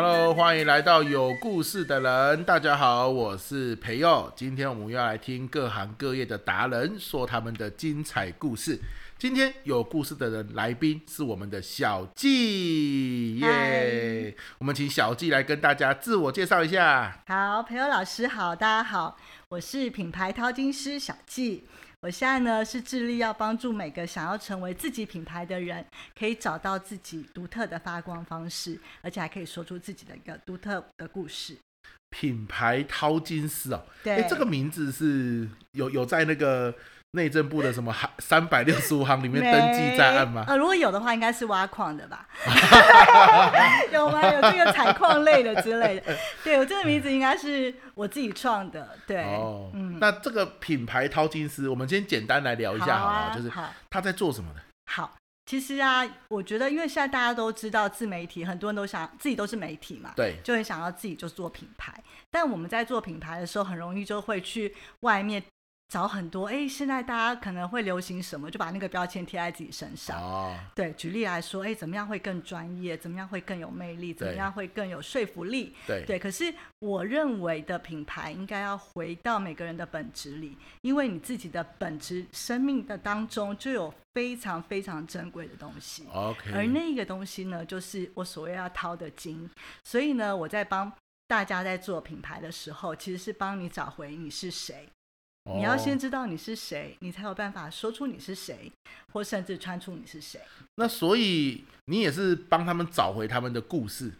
[0.00, 2.44] Hello，欢迎来到有故事的人。
[2.44, 4.32] 大家好，我是培佑。
[4.36, 8.78] 今天我们要来听各行各业的达人说他们的精彩故事。
[9.18, 14.36] 今天有故事的人来宾是我们的小纪耶。
[14.58, 17.20] 我们请小纪来跟大家自我介绍一下。
[17.26, 19.16] 好，培佑老师好，大家好，
[19.48, 21.64] 我是品牌淘金师小纪。
[22.00, 25.84] 我现在呢是致力要帮助每个想要成为自己品牌的人，
[26.16, 31.56] 可以找到自己独特的发光方式，而且还可以说出自己的一个独特的故事。
[32.10, 36.74] 品牌淘金师哦，对，哎，这个名字是有有在那个。
[37.12, 40.44] 内政部的什么行三百六十五行里面登记在案吗？
[40.46, 42.28] 呃，如果有的话，应该是挖矿的吧？
[43.90, 44.22] 有吗？
[44.30, 46.14] 有这个采矿类的之类的？
[46.44, 48.96] 对，我这个名字应该是我自己创的。
[49.06, 53.50] 对，哦，嗯，那这个品牌淘金师，我们先简单来聊一下好了，好啊，就是
[53.88, 54.60] 他在做什么的？
[54.92, 61.94] 好，其实啊，我觉得因为现在大家都知道自媒体，很多人都想自己都是媒体嘛，对，就很想要自己就做品牌。
[62.30, 65.42] 但我们在做品牌的时候，很容易就会去外面。
[65.88, 70.20] 找很多哎，现在大家可能会流行什么，就把那个标签贴在自己身上。
[70.20, 72.94] 哦，对，举例来说，哎，怎么样会更专业？
[72.94, 74.12] 怎么样会更有魅力？
[74.12, 75.74] 怎么样会更有说服力？
[75.86, 76.18] 对，对。
[76.18, 86.04] 可是我认为的品牌应该要回到每个人的本质里，因为你自己的本质生命的当中就有非常非常珍贵的东西。
[86.12, 86.52] OK。
[86.52, 89.48] 而那个东西呢，就是我所谓要掏的金。
[89.82, 90.92] 所以呢，我在帮
[91.26, 94.86] 大家在做品牌的时候，其实是帮你找回你是谁。
[95.56, 98.70] 你要先知道你是谁，你才有办法说出你是谁，
[99.12, 100.40] 或甚至穿出你是谁。
[100.76, 104.12] 那所以你也是帮他们找回他们的故事。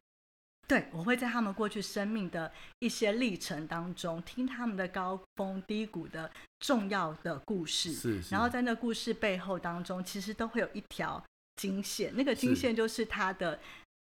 [0.66, 7.92] 对，我会在他们过去生命的一些历程当中，听他们的高峰低谷的重要的故事。
[7.92, 8.34] 是，是。
[8.34, 11.22] 然后在那故事背后当中，其实都会有一条
[11.56, 13.58] 金线，那个金线就是他的。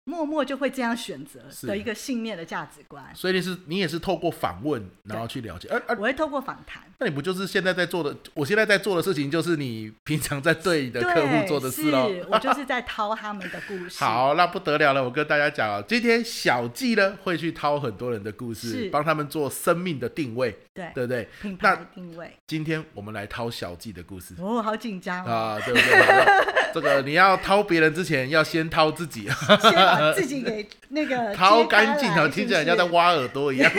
[0.09, 6.83] 默默就会这样选择的一个信念的价值观，所以你是你也是透过访问然后去了解，而而、我会透过访谈。
[6.99, 8.17] 那你不就是现在在做的？
[8.33, 12.11] 我现在在做的事情就是你平常在对你的客户做的事喽。
[12.31, 13.99] 我就是在掏他们的故事。
[14.03, 21.29] 好，那不得了了，我跟大家讲啊，今天小纪呢会去掏很多人的故事，帮他们做生命的定位，对对不对？
[21.43, 22.33] 品牌定位。
[22.47, 24.35] 今天我们来掏小纪的故事。
[24.39, 26.73] 哦，好紧张啊，对不对？
[26.73, 33.71] 这个你要掏别人之前，要先掏自己，先把自己给那个掏干净啊，听起来像在挖耳朵一样。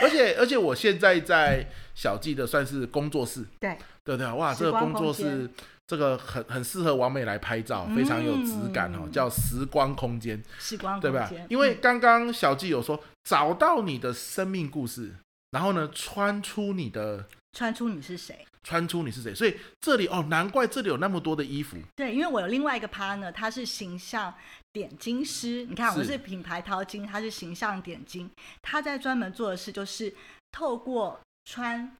[0.00, 5.48] 而且而且，我现在在小纪的算是工作室，对对对，哇，这个工作室
[5.86, 11.30] 这个很很适合王美来拍照，非常有质感哦，叫时光空间，时光对吧？
[11.48, 15.12] 因为刚刚小纪有说，找到你的生命故事，
[15.52, 18.44] 然后呢，穿出你的，穿出你是谁。
[18.64, 21.76] 穿出你是谁，所以这里哦，难怪这里有那么多的衣服。
[21.96, 24.32] 对，因为我有另外一个 partner，他是形象
[24.72, 25.66] 点睛师。
[25.66, 28.30] 你看，我是品牌淘金，他是形象点睛。
[28.62, 30.14] 他在专门做的事就是
[30.52, 31.96] 透过穿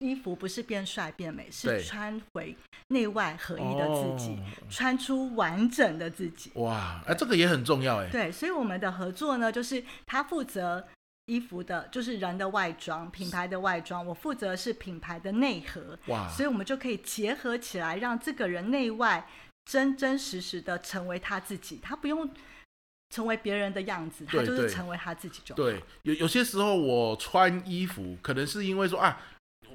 [0.00, 2.56] 衣服，不是变帅变美，是穿回
[2.88, 6.50] 内外合一的自己，哦、穿出完整的自己。
[6.56, 8.08] 哇，哎，这个也很重要哎。
[8.10, 10.84] 对，所以我们的合作呢，就是他负责。
[11.26, 15.96] 衣服的就是人的外装，品牌的外装，我负责是品牌的内核。
[16.06, 16.28] 哇！
[16.28, 19.28] 所以我们就可以结合起来，让这个人内外
[19.64, 22.28] 真真实实的成为他自己，他不用
[23.10, 25.56] 成为别人的样子，他就是成为他自己就好。
[25.56, 29.20] 对，有有些时候我穿衣服，可能是因为说啊，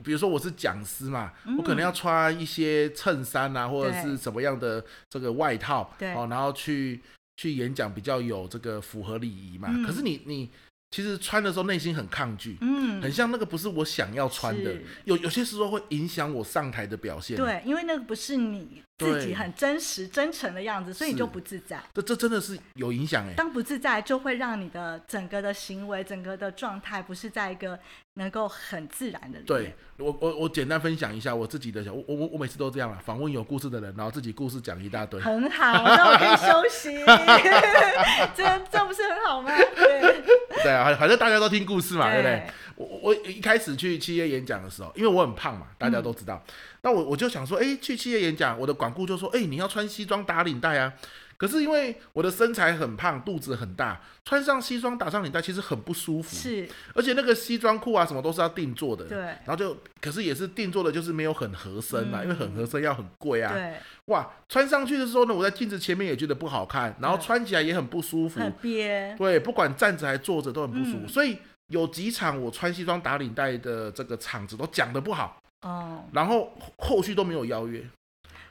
[0.03, 7.01] 比如说我是讲师嘛，嗯、我可能要穿一些衬衫啊，或者是什么样的这个外套，对，哦，然后去
[7.37, 9.69] 去演讲比较有这个符合礼仪嘛。
[9.71, 10.51] 嗯、可是你你。
[10.89, 17.35] 其实穿的时候内心很抗拒，嗯，很像那个不是我想要穿的，有有些时候会影响我上台的表现。
[17.35, 21.79] 对，因为那个不是你自己很真实、真诚的样子，所以你就不自在。
[21.93, 23.33] 这这真的是有影响哎。
[23.35, 27.77] 当不自在，就会让你的整个的行为、整个的状态不是在一个
[28.15, 29.39] 能够很自然的。
[29.41, 35.21] 对，我我我简单分享一下我自己的，我我我每次都这样啊，访问有故事的人，然后自己故事讲一大堆。
[35.21, 36.97] 很好，那我可以休息。
[38.35, 39.51] 这这不是很好吗？
[39.75, 40.23] 对。
[40.63, 42.47] 对啊，反正大家都听故事嘛，对，对不对？
[42.77, 46.43] 我我一开始去企业演讲的时候，因为我很胖嘛，大家都知道。
[46.45, 46.51] 嗯、
[46.81, 50.93] 那我我就想说，哎，去企业演讲，我的管顾就说，哎，你要穿西装打领带啊。
[51.37, 56.35] 可是因为我的身材很胖，肚子很大，穿上西装打上领带其实很不舒服。
[56.35, 59.05] 是，而且那个西装裤啊什么都是要定做的。
[59.05, 59.19] 对。
[59.19, 63.53] 然后就，可是也是定做的，就是没有很合身嘛，嗯、因为很合身要很贵啊。
[63.53, 63.73] 对。
[64.05, 68.39] 哇，穿上去的时候呢，我在镜子前面也觉得不好看，然后穿起来也很不舒服。
[68.39, 69.15] 很憋。
[69.15, 71.37] 对，不管站着还坐着都很不舒服，嗯、所以
[71.67, 75.39] 有几场我穿西装打领带的这个场子都讲得不好。
[75.61, 76.05] 哦。
[76.11, 77.83] 然后后续都没有邀约。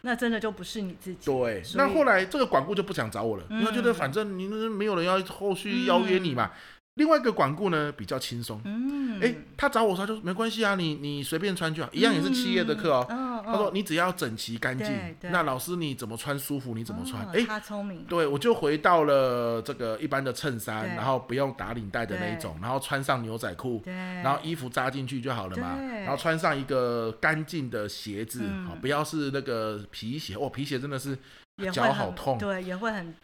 [0.03, 1.27] 那真的就不是你自己。
[1.27, 6.51] 对，那后来这个管顾就不想找我了，嗯、因为觉得反正你没有人要后续邀约你嘛。
[6.55, 6.59] 嗯
[6.97, 13.07] 另外一个管顾呢比较轻松，嗯，哎，他找我说他就没关系啊，你你随便穿就好，一样也是企业的课哦。
[13.47, 17.25] 嗯、他说你只要整齐干净，那老师你怎么穿舒服你怎么穿。
[17.29, 18.05] 哎、哦，他聪明。
[18.05, 25.77] 对，我就回到了这个一般的衬衫，然后不用打领带的那一种，然后穿上牛仔裤，然后衣服扎进去就好了嘛。
[25.81, 31.17] 然后穿上一个干净的鞋子，好、嗯，不要是那个皮鞋，哦，皮鞋真的是
[31.73, 33.15] 脚好痛，对，也会很。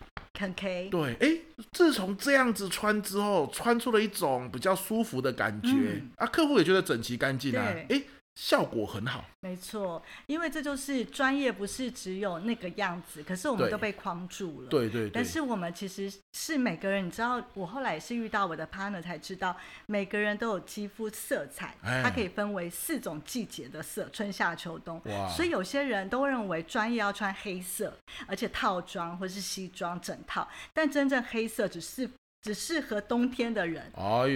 [0.40, 1.28] 很 K，对，哎，
[1.72, 8.02] 自从这样子穿之后，穿出了一种比较舒服的感觉，嗯、啊，客户也觉得整齐干净啊，哎。
[8.34, 14.69] 效果很好，没错，因为这就是专业，不是只有那个样子，可是我们都被框住了。
[14.69, 15.11] 对对。
[15.11, 19.55] 但是我们其实是每个人，你知道，我后来也是遇到我的 partner 才知道，
[19.87, 25.00] 每个人都有肌肤色彩，它可以分为四种季节的色，春夏秋冬。
[25.05, 25.28] 哇。
[25.28, 27.94] 所以有些人都认为专业要穿黑色，
[28.26, 32.08] 而且套装或是西装整套，但真正黑色只是。
[32.42, 33.90] 只适合冬天的人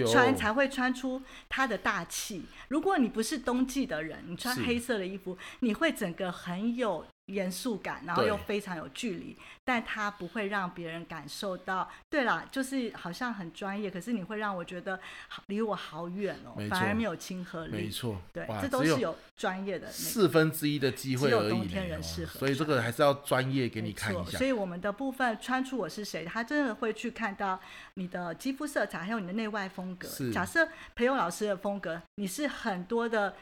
[0.07, 2.45] 穿，才会穿出它的大气。
[2.69, 7.05] 如果你不是冬季的人，你穿黑色的衣服，你会整个很有。
[7.27, 11.89] 严肃感，然后又非常有距离，但他不会让别人感受到。
[12.09, 14.99] 对啦，就是好像很专业，可是你会让我觉得
[15.47, 17.71] 离我好远哦，反而没有亲和力。
[17.73, 21.31] 没错，对，这都是有专业的四分之一的机会而已。
[21.31, 24.37] 只有冬天人适合，所以这个还是要专业给你看一下。
[24.37, 27.59] 所以我们的部分穿出我是谁，他真的会去看到
[27.95, 30.07] 你的肌肤色彩，还有你的内外风格。
[30.31, 33.35] 假设培勇老师的风格，你是很多的。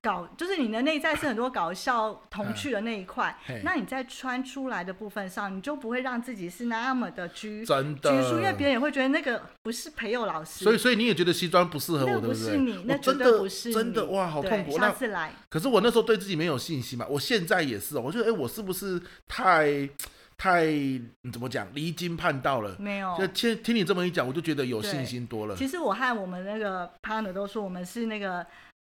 [0.00, 10.64] 搞就是你的内在是很多搞笑 童趣的那一块，嗯，那你在穿出来的部分上，你就不会让自己是那么的拘真的，拘束，因为别人也会觉得那个不是培友老师。
[10.64, 12.26] 所以，所以你也觉得西装不适合我，对不对？
[12.26, 14.78] 那不是你，那真的不是你，真的，真的哇，好痛苦。
[14.78, 15.32] 下次来。
[15.48, 19.88] 可是我那时候对自己没有信心嘛，我现在也是，我觉得哎，我是不是太
[20.36, 20.66] 太
[21.32, 22.76] 怎么讲离经叛道了？
[22.78, 25.56] 没有，就听听你这么一讲，我就觉得有信心多了。
[25.56, 28.46] 其实我和我们那个 partner 都说，我们是那个。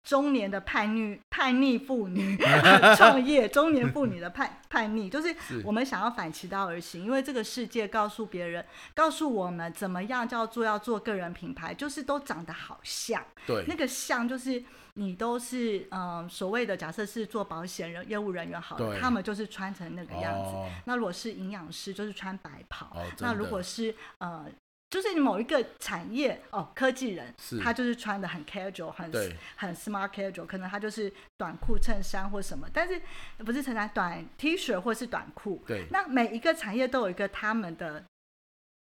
[0.04, 2.38] 中年的叛逆 叛逆妇女
[2.98, 14.64] 创业，中年妇女的叛叛逆，就是我们想要反其道而行，因为这个世界告诉别人，告诉我们怎么样叫做要做个人品牌，就是都长得好像，对，那个像就是
[14.96, 24.46] 你都是嗯所谓的假设是做保险人业务人员好了，他们就是穿成那个样子，哦、那如果是营养师就是穿白袍，哦、那如果是呃。
[24.94, 29.12] 就是你某一个产业哦，科技人，他就是穿的很 casual，很
[29.56, 33.02] 很 smart casual，可能他就是短裤衬衫或什么，但是
[33.40, 35.64] 不是衬衫，短 T 恤或是短裤。
[35.66, 35.88] 对。
[35.90, 38.06] 那每一个产业都有一个他们的，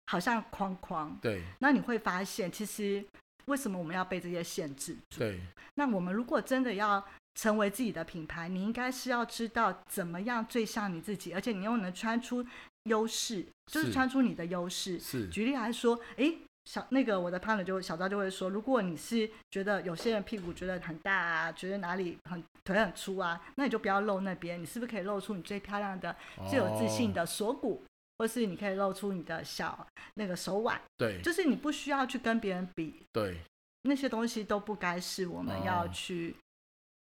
[0.05, 1.19] 好像框框。
[1.23, 1.41] 对。
[1.61, 3.03] 那你会发现，其实
[3.47, 5.19] 为什么我们要被这些限制住？
[5.20, 5.41] 对。
[5.76, 7.03] 那我们如果真的要
[7.37, 12.47] 成为自己的品牌，你应该是要知道怎么样最像你自己，而且你又能穿出。
[12.84, 14.99] 优势就是穿出你的优势。
[14.99, 16.32] 是，举例来说，哎，
[16.64, 26.14] 小那个我的 partner 就小赵就会说，如果你是觉得有些人屁股觉得很大啊，觉得哪里很腿很粗啊，那你就不要露那边，你是不是可以露出你最漂亮的、
[26.49, 27.82] 最有自信的锁骨，
[28.19, 30.81] 或是你可以露出你的小那个手腕？
[30.96, 33.02] 对，就是你不需要去跟别人比。
[33.12, 33.38] 对，
[33.82, 36.37] 那些东西都不该是我们要去。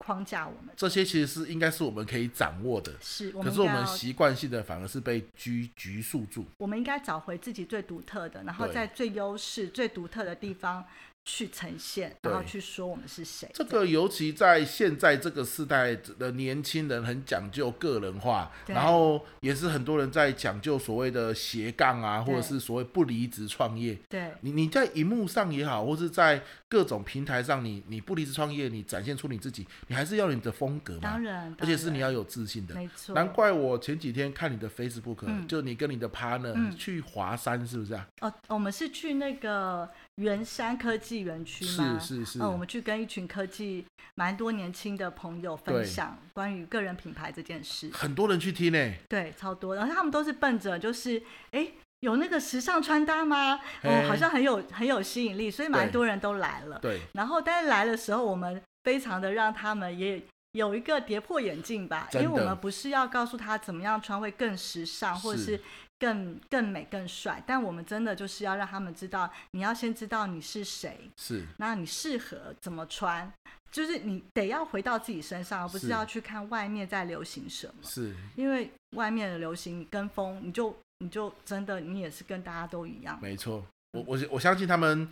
[0.02, 6.44] 框架我们这些其实是应该是我们可以掌握的，是，可是我们习惯性的反而是被拘拘束住。
[6.58, 10.84] 我们应该找回自己最独特的，然后在最优势、最独特的地方。
[11.24, 13.50] 去呈现，然后去说我们是谁。
[13.54, 23.98] 这个尤其在现在这个时代的年轻人很讲究个人化，然后也是很多人在讲究所谓的斜杠啊，或者是所谓不离职创业。
[24.10, 31.02] 对，你你在荧幕上也好，或是在各种平台上你，你你不离职创业，你展现出你自己，你还是要你的风格嘛。
[31.04, 32.74] 当然，而且是你要有自信的。
[32.74, 33.14] 没错。
[33.14, 38.08] 难怪我前几天看你的 Facebook，、嗯、就你跟你的 partner、嗯、去华山，是不是啊？
[38.22, 39.88] 哦，我们是去那个。
[40.16, 41.98] 圆山科技园区吗？
[42.00, 42.40] 是是是。
[42.40, 47.90] 嗯，我们去跟一群科技蛮多年轻的朋友分享关于个人品牌这件事。
[47.94, 48.94] 很多人去听呢。
[49.08, 49.76] 对，超多。
[49.76, 51.68] 然后他们都是奔着就是，哎，
[52.02, 53.60] 有那个时尚穿搭吗？
[53.84, 56.78] 哦，好像很有很有吸引力，所以蛮多人都来了。
[56.80, 57.00] 对。
[57.14, 65.60] 然后，但是来的时候，我们非常的让他们也有一个跌破眼镜吧，因为我们不是要告诉他怎么样穿会更时尚，或者是。
[66.02, 73.32] 更更美更帅，但我们真的就是要让他们知道，你要先知道你是谁，是，那你适合怎么穿，
[73.72, 85.08] 就是你得要回到自己身上，而不是要去看外面在流行什么，是，因为外面的流行跟风，你就你就真的你也是跟大家都一样，没错，我我我相信他们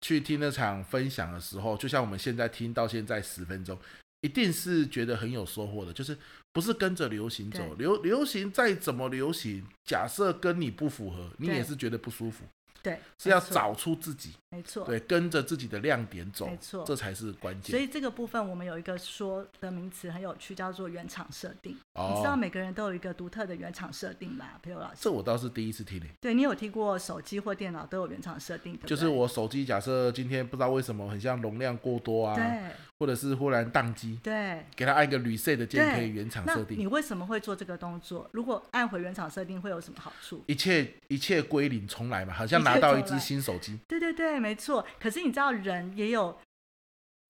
[0.00, 3.78] 去听那场分享的时候，就像我们现在听到现在十分钟，
[4.22, 6.16] 一定是觉得很有收获的，就是
[6.52, 12.44] 不是跟着流行走，流流行再怎么流行，假设跟你不符合，你也是觉得不舒服。
[12.82, 17.70] 对，是要找出自己，没错，对，跟着自己的亮点走，没错，这才是关键。
[17.70, 21.76] 所以这个部分我们有一个说的名词很有趣，叫做原厂设定。
[21.94, 24.96] 哦，你知道每个人都有一个独特的原厂设定吧，培祐老师？
[25.02, 26.08] 这我倒是第一次听诶。
[26.20, 28.88] 对，你有听过手机或电脑都有原厂设定的？
[28.88, 36.78] 就是我手机假设今天不知道为什么很像容量过多啊，对，或者是忽然宕机，对，给他按一个 reset 的键可以原厂设定。
[36.78, 38.30] 你为什么会做这个动作？
[38.30, 40.44] 如果按回原厂设定会有什么好处？
[40.46, 43.54] 一切一切归零重来嘛，好像拿到一支新手。
[43.54, 44.86] 手机，对对对，没错。
[45.00, 46.38] 可是你知道，人也有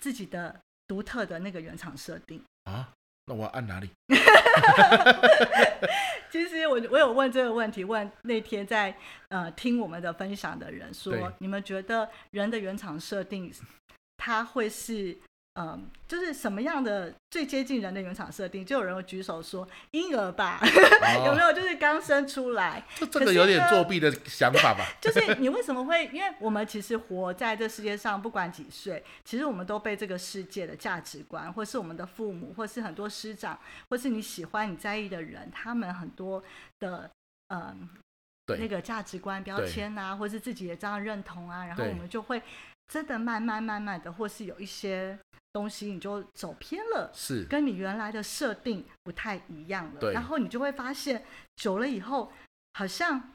[0.00, 2.90] 自己的独特的那个原厂设定啊。
[3.24, 3.88] 那我要按哪里？
[6.30, 8.94] 其实我我有问这个问题，问那天在
[9.30, 13.50] 呃听我们的分享的人说，你们觉得人的原厂设定，
[14.18, 15.16] 它会是？
[15.54, 21.52] 嗯，就是什么样的最接近人的原厂设定，就有人会举手说婴儿吧，哦、 有没有？
[21.52, 24.86] 就是刚生出来，这这个有点作弊的想法吧？
[24.98, 26.06] 就是你为什么会？
[26.06, 33.58] 因为我们其实活在这世界上，不管几岁，其实我们都被这个世界的价值观，或是我们的父母，或是很多师长，
[33.90, 36.42] 或是你喜欢、你在意的人，他们很多
[36.80, 37.10] 的
[37.48, 37.90] 嗯，
[38.58, 42.42] 那个价值观标签啊，或是自己也这样认同啊，然后我们就会
[42.92, 45.18] 真的慢慢慢慢的，或是有一些。
[45.54, 50.00] 东西你就走偏了，是跟你原来的设定不太一样了。
[50.00, 51.22] 对，然后你就会发现，
[51.56, 52.32] 久了以后，
[52.72, 53.34] 好像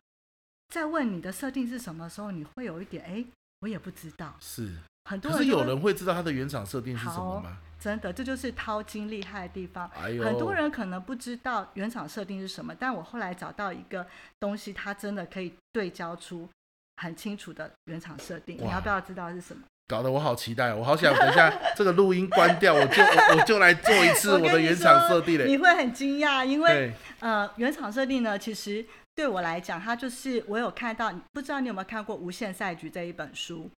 [0.69, 3.23] 在问你的设定是什么时候，你会有一点，哎，
[3.59, 4.35] 我也不知道。
[4.39, 7.59] 是，很多人可是有人会知道他的原厂设定是什么吗？
[7.79, 9.87] 真的，这就是淘金厉害的地方。
[9.87, 14.07] 很多人可能不知道原厂设定是什么，但我后来找到一个
[14.39, 16.49] 东西，它真的可以对焦出
[16.97, 18.57] 很清楚的原厂设定。
[18.57, 19.61] 你要不要知道是什么？
[19.87, 25.45] 搞得我好期待，我好想等一下 这个录音关掉，我就我，我就来做一次我的原厂设定嘞。
[25.45, 28.85] 你会很惊讶，因为呃，原厂设定呢，其实
[29.15, 33.71] 对我来讲，它就是我有看到，不知道你有没有看过《无限赛局》这一本书。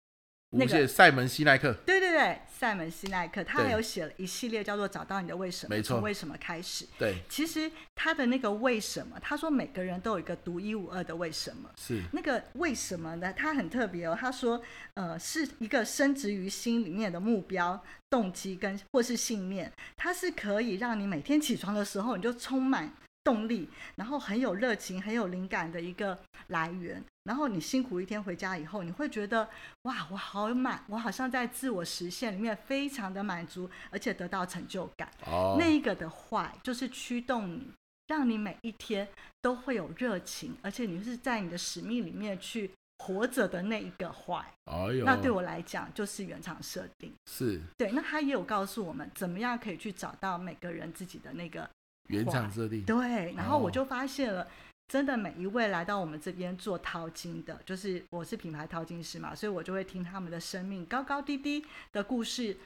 [0.50, 6.86] 那个塞门西奈克，对对对，塞门西奈克，他还有写了一系列叫做“找到你的为什么”，没错，从为什么开始。
[6.98, 11.70] 对，其实他的那个为什么，他说每个人都有一个独一无二的为什么。
[11.76, 13.32] 是那个为什么呢？
[13.32, 14.16] 他很特别哦。
[14.18, 14.62] 他说，
[14.94, 22.90] 呃，是一个深植于心里面的目标、动机跟或是信念，它是可以让你每天起床的时候你就充满
[23.28, 27.04] 动力，然后很有热情、很有灵感的一个来源。
[27.24, 29.46] 然后你辛苦一天回家以后，你会觉得
[29.82, 35.10] 哇，我好满，我好像在自我实现里面非常的满足，而且得到成就感。
[35.26, 37.70] 哦，那一个的坏就是驱动你，
[38.06, 39.06] 让你每一天
[39.42, 42.70] 都会有热情，而且你是在你的使命里面去
[43.04, 44.42] 活着的那一个坏。
[44.64, 47.12] 哦哟，那对我来讲就是原厂设定。
[47.30, 47.60] 是。
[47.76, 51.68] 对，那他也有告诉我们怎么样可以去找到每个人自己的那个
[52.08, 52.82] 原厂设定。
[52.84, 54.46] 对，然后我就发现了。
[54.90, 61.62] 真的每一位来到我们这边做淘金的，就是我是品牌淘金师嘛，所以我就会听他们的生命高高低低
[61.92, 62.56] 的故事。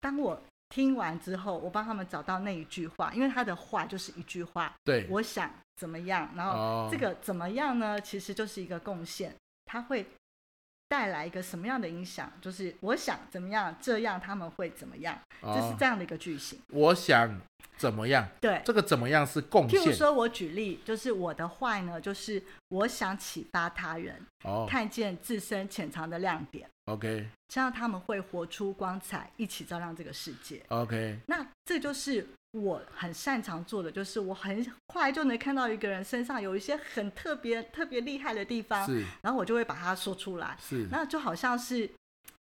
[0.00, 4.74] 当我听完之后，我帮他们找到那一句话，因为他的话就是一句话。
[4.82, 8.00] 对，我想怎么样，然后这个怎么样呢？
[8.00, 9.32] 其实就是一个贡献，
[9.66, 10.04] 他会
[10.88, 12.32] 带来一个什么样的影响？
[12.40, 15.16] 就是我想怎么样，这样他们会怎么样？
[15.40, 16.58] 这是这样的一个句型。
[16.70, 17.40] 我想。
[17.76, 18.28] 怎么样？
[18.40, 19.80] 对，这个怎么样是贡献。
[19.80, 26.68] 譬如说，我举例，就是我的坏呢，就是我想启发他人，哦，看见自身潜藏的亮点。
[26.84, 30.62] OK，这样他们会活出光彩，一起照亮这个世界。
[30.68, 40.56] OK，那这就是我很擅长做的，就是我很快就能看到一个人身上有一些很特别、特别厉害的地方，是，然后我就会把它说出来。
[40.60, 41.90] 是，那就好像是。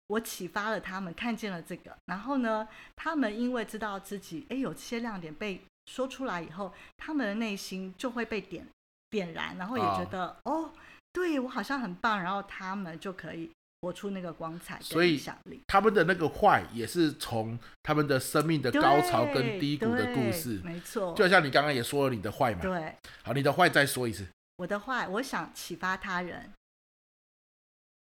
[0.08, 8.68] 我启发了他们，看见了这个，然后呢，他们因为知道自己哎有这些亮点被说出来以后，他们的内心就会被点
[9.10, 10.72] 点燃，然后也觉得哦，哦，
[11.12, 13.50] 对我好像很棒，然后他们就可以
[13.82, 15.62] 活出那个光彩跟影响力。
[15.68, 21.14] 他们的那个坏也是从他们的生命的高潮跟低谷的故事，没错。
[21.16, 24.28] 就像你刚刚也说了你的坏嘛，对，好，你的坏再说一次。
[24.58, 26.52] 我的坏，我想启发他人。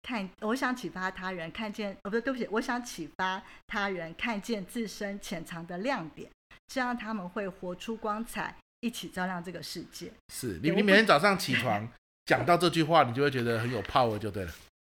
[0.02, 6.30] 看，我想启发他人看见，哦，不对，对不起，我想启发他人看见自身潜藏的亮点，
[6.68, 10.12] 这样他们会活出光彩，一起照亮这个世界。
[10.32, 11.86] 是你，你每天早上起床
[12.24, 14.52] 讲到这句话，你就会觉得很有 power，就对了。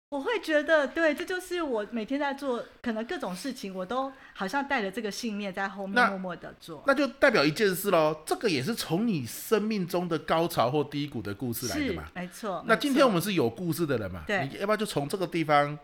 [0.09, 6.83] 我会觉得，对，这就是我每天在做，可能各种事情，我都好像带着这个信念在后面默默的做。
[6.87, 12.05] 那，那就代表一件事喽，这个也是从你生命中的高潮或低谷的故事来的嘛？
[12.15, 12.65] 没错。
[12.69, 14.23] 那今天我们是有故事的人嘛？
[14.29, 14.47] 对。
[14.47, 15.77] 你要不要就从这个地方？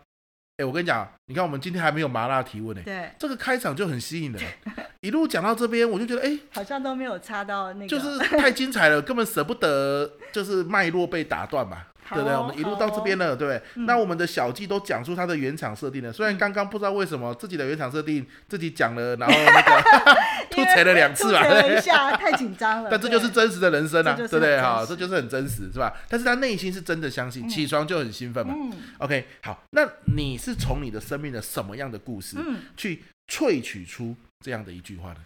[0.55, 2.81] 哎，我跟你讲，你看我们今天还没有麻辣提问呢。
[2.85, 3.11] 对。
[3.19, 4.41] 这个开场就很吸引人。
[5.01, 11.87] 一路讲到这边，我就觉得，哎、欸，好像都没有插到那个，就是太精彩了，根本舍不得，就是脉络被打断嘛。
[12.13, 12.37] 对不对？
[12.37, 13.61] 我们一路到这边了，对不对？
[13.75, 16.11] 嗯、那我们的小纪都讲出它的原厂设定了。
[16.11, 19.83] 虽然刚刚不知道为什么自己的原厂设定自己讲了，然后那个
[20.51, 22.89] 吐槽了两次嘛，对一下太紧张了。
[22.91, 24.61] 但这就是真实的人生啊，对不对？
[24.61, 25.93] 哈，这就是很真实，是吧？
[26.07, 28.53] 但是他内心是真的相信，起床就很兴奋嘛。
[28.55, 29.81] 嗯、OK，好，那
[30.15, 32.37] 你是从你的生命的什么样的故事，
[32.77, 35.17] 去萃取出这样的一句话呢？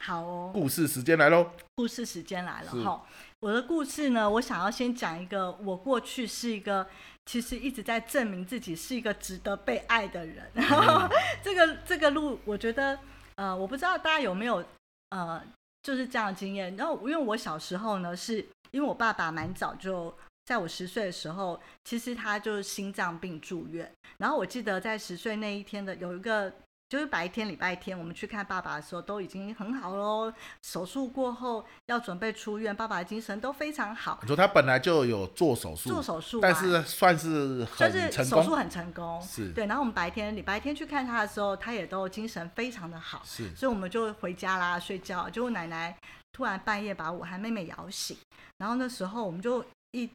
[0.00, 1.50] 好哦，故事时间来喽！
[1.74, 3.02] 故事时间来了哈。
[3.40, 6.84] 我的故事呢，我想要先讲一个，我过去是一个，
[7.26, 10.50] 其实一直在证明自己是一个值得被爱的人。
[10.56, 11.08] 嗯、
[11.40, 12.98] 这个这个路，我觉得，
[13.36, 14.64] 呃，我不知道大家有没有，
[15.10, 15.40] 呃，
[15.82, 16.74] 就是这样的经验。
[16.76, 20.12] 然后，因为我小时候呢，是因为我爸爸蛮早就
[20.44, 23.88] 在我十岁的时候，其实他就是心脏病住院。
[24.18, 26.52] 然后我记得在十岁那一天的有一个。
[26.88, 30.32] 就是白天礼拜天，我们去看爸爸的时候，都已经很好喽。
[30.62, 34.18] 手术过后要准备出院，爸爸的精神都非常好。
[34.22, 39.20] 你说他本来就有做手术，做手术，但是算是很成功，就是手术很成功。
[39.20, 39.66] 是对。
[39.66, 43.20] 然后我们白天礼拜天去看他的时候，他也都精神非常的好。
[43.22, 43.54] 是。
[43.54, 45.28] 所以我们就回家啦，睡觉。
[45.28, 45.94] 结果奶奶
[46.32, 48.16] 突然半夜把我和妹妹摇醒，
[48.56, 50.10] 然后那时候我们就一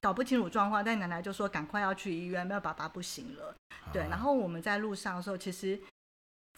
[0.00, 3.54] 搞不清楚状况，但奶奶就说赶快要去医院，没有爸爸不行了。
[3.68, 4.02] 啊、对。
[4.10, 5.80] 然后我们在路上的时候，其实。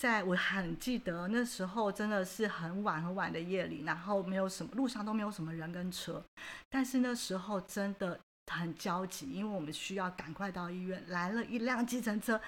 [0.00, 6.24] 在我很记得那时候，真的是很晚很晚的夜里，然后没有什么路上都没有什么人跟车，
[6.70, 8.18] 但是那时候真的
[8.50, 11.04] 很焦急，因为我们需要赶快到医院。
[11.08, 12.40] 来了一辆计程车，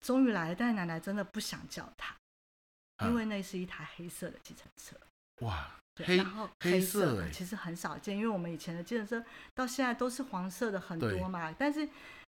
[0.00, 2.14] 终于来了，但是奶奶真的不想叫他，
[3.06, 4.94] 因为那是一台黑色的计程车。
[5.46, 9.24] 哇，对，然后黑色的其实很少见，因为我们以前的计程车
[9.54, 11.88] 到现在都是黄色的很多嘛，但是。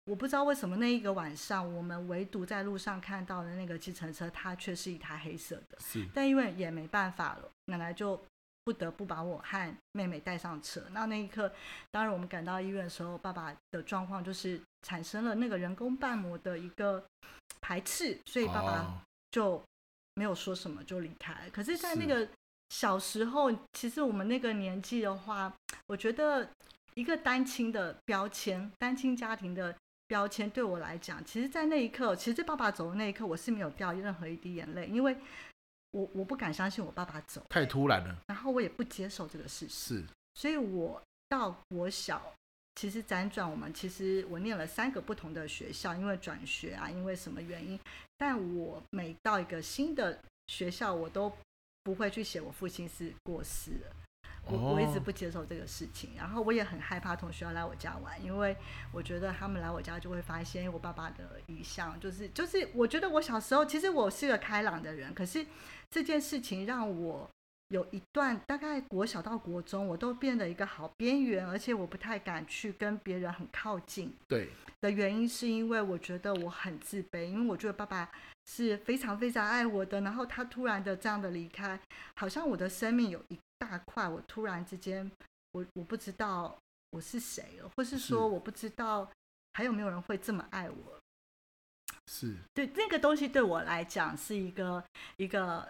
[0.07, 5.77] 我不知道为什么那一个晚上，我们唯独在路上看到的那个计程车，它却是一台黑色的。
[5.79, 6.07] 是。
[6.13, 8.17] 但因为也没办法了，奶奶就
[8.63, 10.81] 不得不把我和妹妹带上车。
[10.91, 11.51] 那那一刻，
[11.91, 17.03] 当然我们赶到医院的时候，爸爸的状况就是产生了那个人工瓣膜的一个
[17.59, 19.61] 排斥，所以爸爸就
[20.15, 21.35] 没有说什么就离开。
[21.51, 22.25] 可是，在那个
[22.70, 25.53] 小时候，其实我们那个年纪的话，
[25.87, 26.50] 我觉得
[26.93, 29.75] 一个单亲的标签，单亲家庭的。
[30.07, 35.15] 标签对我来讲，其实，在那一刻，其实在爸爸走的那一刻，我是没有掉任何一滴眼泪，因为
[35.91, 42.33] 我我不敢相信我爸爸走，太突然了，然后我也不接受这个事实，是，所以我到国小，
[42.75, 47.79] 其实辗转我们，其实我念了三个不同的学校，因为转学啊，因为什么原因，
[48.17, 50.17] 但我每到一个新的
[50.48, 51.31] 学校，我都
[51.83, 53.96] 不会去写我父亲是过世了。
[54.50, 58.55] 我我一直不接受这个事情，然后我也很害怕同学要来我家玩，因为
[58.92, 65.46] 我觉得他们来我家就会发现我爸爸的遗像，就是就是我觉得我小时候其实我是个开朗的人，可是
[65.90, 67.29] 这件事情让我
[67.70, 74.14] 有一段大概国小到国中，我都变得一个好边缘，而且我不太敢去跟别人很靠近。
[74.27, 74.50] 对
[74.81, 78.10] 的原因是因为我觉得我很自卑，因为我觉得爸爸
[78.46, 81.79] 是非常非常爱我的，然后他突然的这样的离开，
[82.16, 83.38] 好像我的生命有一。
[83.57, 85.11] 大块，我突然之间，
[85.51, 86.57] 我我不知道
[86.91, 89.09] 我是谁了，或是说我不知道
[89.53, 91.00] 还有没有人会这么爱我。
[92.07, 94.83] 是，对那个东西对我来讲是一个
[95.17, 95.67] 一个，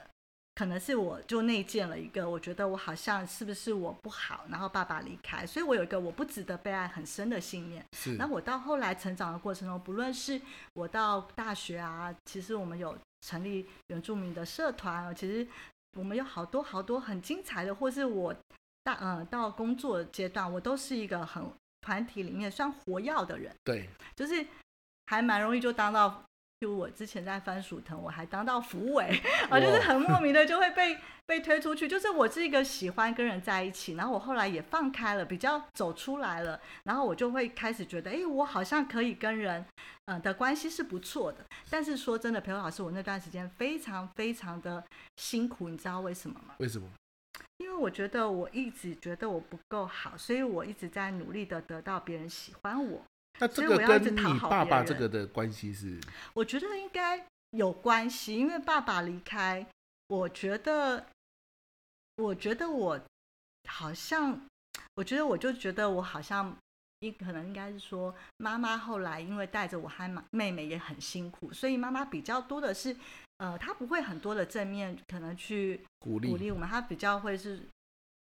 [0.56, 7.84] 可能是我就内建了一个，我觉得我好像是不是我不好，然后爸爸离开，所以我有一个我不值得被爱很深的信念。
[7.94, 10.40] 是，那我到后来成长的过程中，不论是
[10.74, 15.48] 我到大学啊，其实我们有成立原住民的社团，其实。
[15.98, 18.34] 我们有好多好多很精彩的，或是我
[18.84, 21.44] 大呃到工作阶段，我都是一个很
[21.82, 23.54] 团体里面算活跃的人。
[23.64, 24.46] 对，就是
[25.08, 26.24] 还蛮容易就当到。
[26.60, 31.88] 就我之前在番薯藤，我还当到福委， 啊，就是很莫名的就会被被推出去。
[31.88, 39.64] 就是我是一个喜欢跟人在一起，然后我后来也放开了，比较走出来了，然后我就会开始觉得，哎，我好像可以跟人，
[40.06, 41.46] 嗯的关系是不错的。
[41.70, 44.84] 但是说真的，培祐老师，我那段时间非常非常的
[45.18, 46.56] 辛苦，你知道为什么吗？
[46.58, 46.90] 为什么？
[47.58, 53.04] 因为我觉得我一直觉得我不够好，所以我一直在努力的得到别人喜欢我。
[53.40, 56.00] 那这个跟你爸爸这个的关系是？
[56.34, 59.66] 我觉得应该有关系，因为爸爸离开，
[60.08, 61.06] 我觉得，
[62.16, 63.00] 我觉得我
[63.70, 64.42] 好像，
[64.96, 66.56] 我觉得我就觉得我好像，
[67.00, 72.96] 应可能应该是说，妈妈后来因为带着我和妹妹也很辛苦，所以妈妈比较多的是，
[73.38, 77.62] 呃，她不会很多的正面可能去鼓励鼓励我们，她比较会是。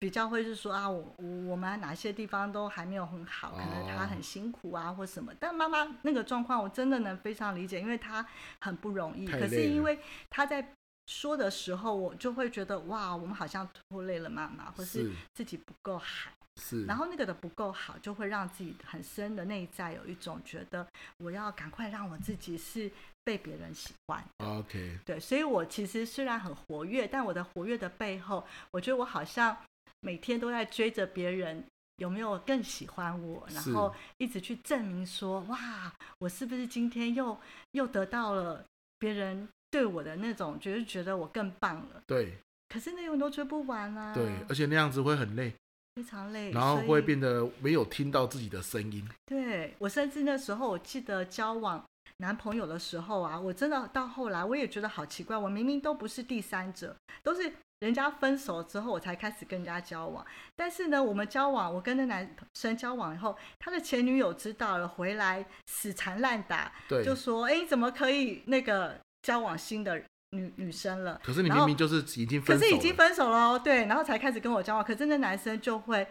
[0.00, 5.32] 比较会是说啊，我我我们哪些地方都还没有很好，可能他很辛苦啊，或什么。
[5.40, 8.24] 但妈妈那个状况，我真的能非常理解，因为她
[8.60, 9.26] 很不容易。
[9.26, 9.98] 可是因为
[10.30, 10.74] 她在
[11.06, 16.30] 说的时候，我就会觉得哇，我们好像拖累了妈妈，或是自己不够好。
[16.60, 20.84] 是，然后那个的不够好，就会让自己很深的内在有一种觉得，
[21.18, 22.90] 我要赶快让我自己是
[23.22, 24.24] 被别人喜欢。
[24.38, 29.56] OK，对，所以我其实虽然很活跃，但我的活跃的背后，我觉得我好像
[30.00, 31.64] 每天都在追着别人
[31.96, 37.38] 有没有更喜欢我，然后一直去证明说，哇，我是不是今天又
[37.72, 38.64] 又得到了
[38.98, 42.02] 别人对我的那种，觉得觉得我更棒了。
[42.06, 44.14] 对，可是那永都追不完啊。
[44.14, 45.52] 对，而且那样子会很累。
[45.96, 49.04] 非常累，然后会变得没有听到自己的声音。
[49.26, 51.84] 对，我甚至那时候，我记得交往
[52.18, 60.24] 男朋友的时候啊，我真的到后来我也觉得好奇怪，我明明都不是第三者，都是人家分手之后我才开始跟人家交往。
[60.56, 74.84] 但是呢，我们交往，我跟那男生交往以后，他的前女友知道了，回来死缠烂打，对，就说：“哎，怎么可以那个交往新的？”女女生了，可是你明明就是已经分手了，可是已经分手了，对，然后才开始跟我交往。
[74.84, 76.06] 可是那男生就会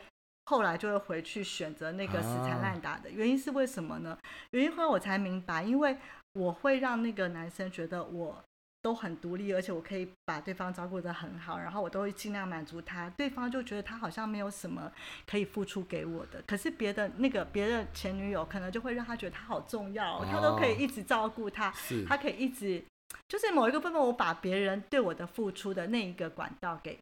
[0.46, 4.18] 后来就会回去选择那个死缠烂打的，啊、原因是为什么呢？
[4.50, 5.96] 原因后来我才明白，因为
[6.34, 8.44] 我会让那个男生觉得我
[8.82, 14.92] 都很独立，而且我可以把对方照顾得很好，然后我都会尽量满足他，对方就觉得他好像没有什么
[15.26, 16.42] 可以付出给我的。
[16.48, 21.74] 可是别的那个别的前女友可能就会让他觉得他好重要，哦、他都可以一直照顾他，
[22.08, 22.84] 他可以一直。
[23.28, 26.98] 就是某一个部分，我把别人对我的付出的那一个管道给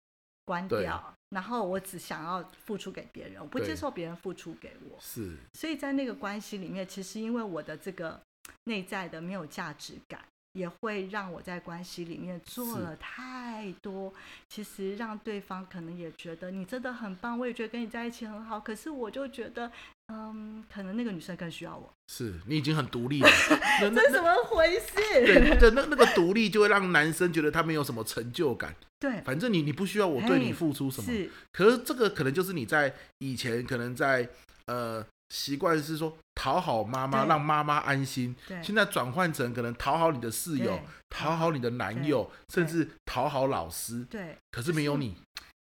[0.45, 4.97] 关掉，然后我只想要付出给别人，我不接受别人付出给我。
[4.99, 8.21] 是，所以在那个关系里面，其实因为我的这个
[8.65, 10.21] 内在的没有价值感。
[10.55, 14.11] 也会让我在关系里面做了太多，
[14.47, 18.57] 其实让对方可能也觉得你真的很棒，我也觉得跟你在一起很好。
[18.57, 19.69] 可是我就觉得，
[20.07, 21.91] 嗯，可能那个女生更需要我。
[22.07, 23.29] 是你已经很独立了，
[23.81, 24.95] 这怎么回事？
[24.95, 28.73] 对，对，那那个独立就会让男生觉得他没有什么成就感。
[28.97, 31.11] 对，反正你你不需要我对你付出什么。
[31.11, 34.29] 是，可是这个可能就是你在以前可能在
[34.67, 35.05] 呃。
[35.35, 38.33] 习惯是说讨好妈妈，让妈妈安心。
[38.63, 44.05] 现在转换成可能讨好你的室友，讨好你的男友，甚至讨好老师。
[44.05, 45.17] 对，可是没有你。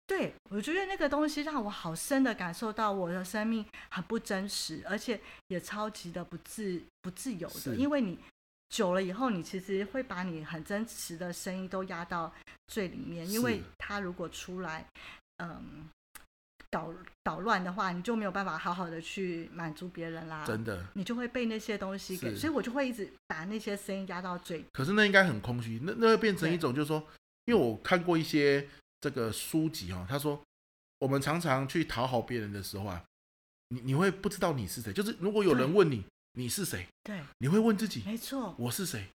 [0.06, 7.76] 对，我觉得那个东西让我好深的感受到我的生命很不真实，而且也超级的不自不自由的。
[7.76, 8.18] 因为你
[8.70, 12.32] 久了以后，你其实会把你很真实的声音都压到
[12.68, 14.86] 最里面，因为他如果出来，
[15.44, 15.90] 嗯。
[16.70, 20.44] 捣捣乱的话，你就没有办法好好的去满足别人啦。
[20.44, 24.64] 真的，你就会被那些东西给，所以我就会一直把那些声音压到最。
[24.72, 27.02] 可是那应该很空虚，那那会变成一种，就是说，
[27.46, 28.68] 因为我看过一些
[29.00, 30.40] 这个书籍哦，他说
[30.98, 33.02] 我们常常去讨好别人的时候啊，
[33.68, 39.08] 你你会不知道你是谁，就是如果有人问你你是谁，对，你会问自己，没错，我是谁。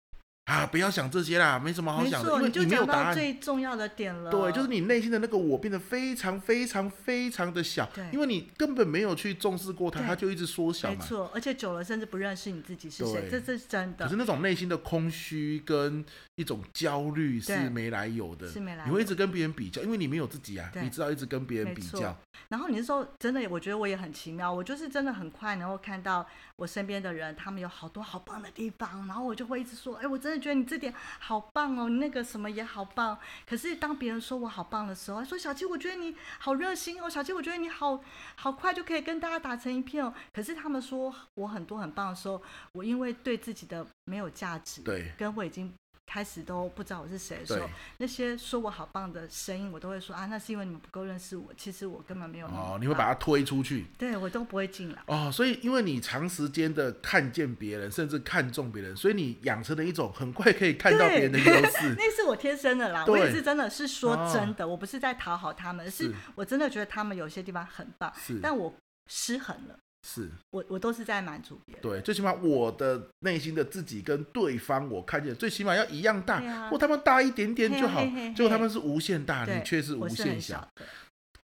[0.51, 3.15] 啊，不要想这些啦，没什么好想的，因为你没有答案。
[3.15, 10.97] 最重要的点了，对，就是你内心的那个我变得非常非常非常的小，因为你根本没有去重视过它，它就一直缩小嘛。
[10.99, 14.05] 没错，而且久了甚至不认识你自己是谁，这这是真的。
[14.05, 16.05] 可是那种内心的空虚跟
[16.41, 18.89] 一种焦虑是没来由的，是没来由。
[18.89, 22.17] 你会一直跟别人比较，因为你没有自己啊，你知道一直跟别人比较。
[22.49, 26.27] 然后你那时候真的，我觉得我也很奇妙，我就是真的很快能够看到
[26.57, 30.93] 我身边的人，他们有好多好棒的地方，然后我就会一直说，哎，我真的觉得你这点。
[31.19, 33.19] 好棒哦，你那个什么也好棒。
[33.47, 38.03] 可是当别人说我好棒的时候，说小七，我觉得你好热心哦，小七，我觉得你好
[38.37, 40.13] 好快就可以跟大家打成一片哦。
[40.33, 42.41] 可是他们说我很多很棒的时候，
[42.73, 45.73] 我因为对自己的没有价值，对，跟我已经。
[46.11, 51.55] 开始都不知道我是谁的时候，那些说我好棒的声音，我都会说啊，那是因为你们不够认识我。
[51.57, 55.31] 其实我根本没有哦，你会把它推出去，对我都不会进来哦。
[55.33, 61.95] 所以因为你长时间的看见别人，甚至看重别人，所以你养成了一种很快可以看到别人的优势。
[61.97, 68.75] 那是我天生的啦，我也是真的是说真的，哦、我不是在讨好他们，是我真的觉得他们有些地方很棒，但我
[69.07, 69.79] 失衡了。
[70.07, 71.83] 是我，我都是在满足别人。
[71.83, 78.05] 对，最起码我的内心的自己跟对方，我看见最起码要一样大，啊、或他们大一点点就好。
[78.35, 80.69] 结果他们是无限大，你却是无限小。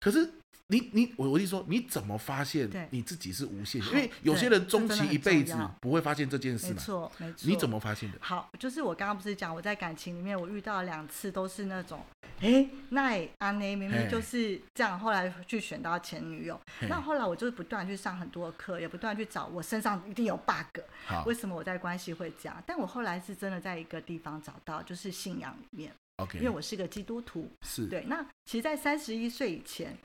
[0.00, 0.30] 可是。
[0.68, 3.80] 你你我我跟你说，你怎么发现你自己是无限？
[3.86, 6.72] 因为有些人终其一辈子不会发现这件事嘛。
[6.74, 7.48] 没错，没错。
[7.48, 8.18] 你怎么发现的？
[8.20, 12.04] 好，就是我刚刚不是讲我在感情里面，我遇到两次都是那种，
[12.40, 16.60] 哎，那安内明明就是这样，后来去选到前女友。
[16.88, 20.80] 那后来我就不断去上很多课，也不断去找我身上一定有 bug。
[21.06, 22.62] 好，为什么我在关系会这样？
[22.66, 25.92] 但我后来是真的在一个地方找到，就是信仰里面。
[26.16, 27.48] OK，因为我是个基督徒。
[27.62, 27.86] 是。
[27.86, 29.96] 对，那其实，在三十一岁以前。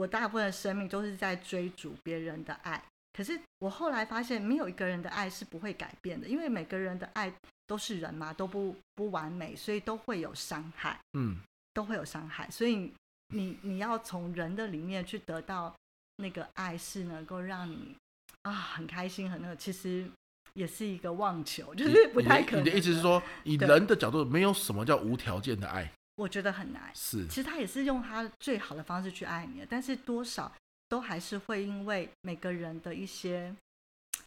[0.00, 2.82] 我大部分的生命都是在追逐别人的爱，
[3.12, 7.30] 可是我后来发现，没有一个人的爱是不会改变的，因为每个人的爱
[7.66, 10.98] 都是人嘛，都不不完美，所以都会有伤害。
[11.12, 11.36] 嗯，
[11.74, 12.90] 都会有伤害，所以
[13.34, 15.74] 你你要从人的里面去得到
[16.16, 17.94] 那个爱，是能够让你
[18.42, 20.10] 啊很开心，很那个，其实
[20.54, 22.64] 也是一个妄求，就是不太可能。
[22.64, 25.92] 你的意思是说，以人的角度，没有什么叫无条件的爱？
[26.20, 26.90] 我觉得很难。
[26.94, 30.52] 是，其实他也是用他最好的方式去爱你的，但是多少
[30.88, 33.54] 都还是会因为每个人的一些。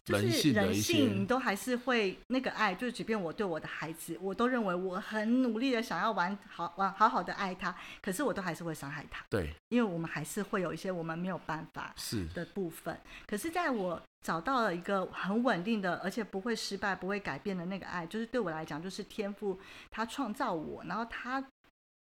[0.04, 9.24] 就是人性，你都还是会那个爱，就是即便我对我的孩子，我都认为我很努力的想要玩好玩好好的爱他，可是我都还是会伤害他。
[9.30, 12.94] 对，因为我们还是会有一些我们没有办法是的部分。
[13.26, 19.58] 可是在我找到了一个很稳定的，而且不会失败、不会改变的那个爱，就是对我来讲，就是天赋
[19.90, 21.42] 他创造我，然后他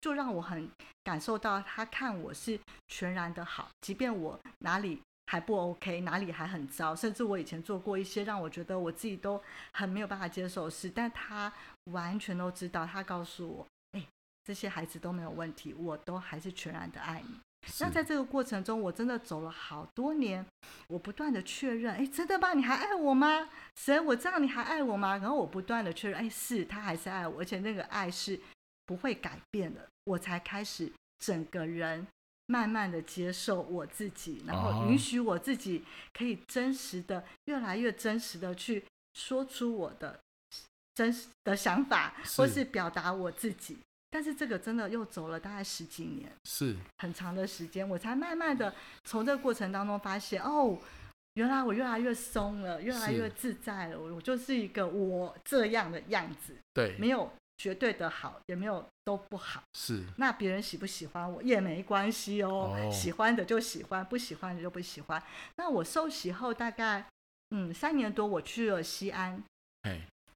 [0.00, 0.70] 就让我很
[1.04, 2.58] 感受到他看我是
[2.88, 5.00] 全然的好，即便我哪里。
[5.30, 9.38] 还不 OK，哪里还很糟，甚至我以前做过一些让我觉得我自己都
[9.74, 11.52] 很没有办法接受的事，但他
[11.92, 14.02] 完全都知道，他告诉我，哎，
[14.42, 17.38] 这些孩子都没有问题，我都还是全然的爱你。
[17.78, 20.42] 那在这个过程中，我真的走了好多年，
[20.87, 22.54] 我不断的确认，哎，真的吗？
[22.54, 23.50] 你还爱我吗？
[23.76, 25.18] 神，我知道你还爱我吗？
[25.18, 28.40] 然后我不断的确认，哎，是他还是爱我，而且那个爱是
[28.88, 32.05] 不会改变的，我才开始整个人。
[32.51, 40.18] 慢慢的接受我自己，然后允许我自己可以真实的、越来越真实的去说出我的
[40.94, 43.77] 真实的想法，或是表达我自己。
[44.09, 48.74] 但是这个真的又走了大概十几年，是很长的时间，我才慢慢的
[49.05, 50.79] 从这个过程当中发现，哦，
[51.35, 54.01] 原来我越来越松了，越来越自在了。
[54.01, 57.31] 我我就是一个我这样的样子，对，没有。
[57.58, 60.04] 绝对的好也没有都不好，是。
[60.16, 65.20] 那别人喜不喜欢我也没关系哦，哦，喜欢的就喜欢，不喜欢的就不喜欢。
[65.56, 67.04] 那我受洗后大概
[67.50, 69.42] 嗯三年多，我去了西安，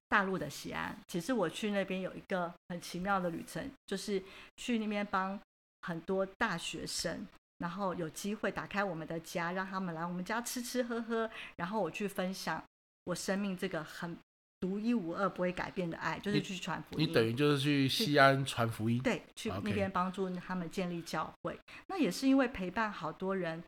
[0.09, 0.95] 大陆的西安。
[1.07, 4.21] 其实我去那边有一个很奇妙的旅程，就是
[4.57, 5.39] 去那边帮
[5.81, 7.25] 很多大学生，
[7.59, 12.61] 然后有机会打开我们的家，让他们来我们家吃吃喝喝，然后我去分享
[13.05, 14.17] 我生命这个很。
[14.63, 17.05] 独一无二不会改变的爱，就是去传福音。
[17.05, 21.59] 你等于就是去西安传福音，对，去那边帮助他们建立教会。
[21.87, 23.61] 那也是因为陪伴好多人，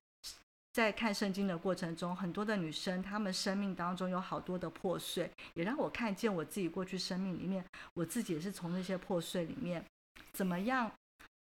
[0.72, 9.84] 在看圣经的过程中，很多的女生，她们生命当中有好多的破碎，也让我看见我自己过去生命里面，我自己也是从那些破碎里面，
[10.32, 10.90] 怎么样，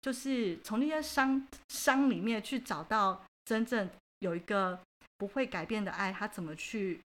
[0.01, 3.87] 就是从那些伤伤里面去找到真正
[4.21, 4.79] 有一个
[5.19, 6.99] 不会改变的爱，她怎么去。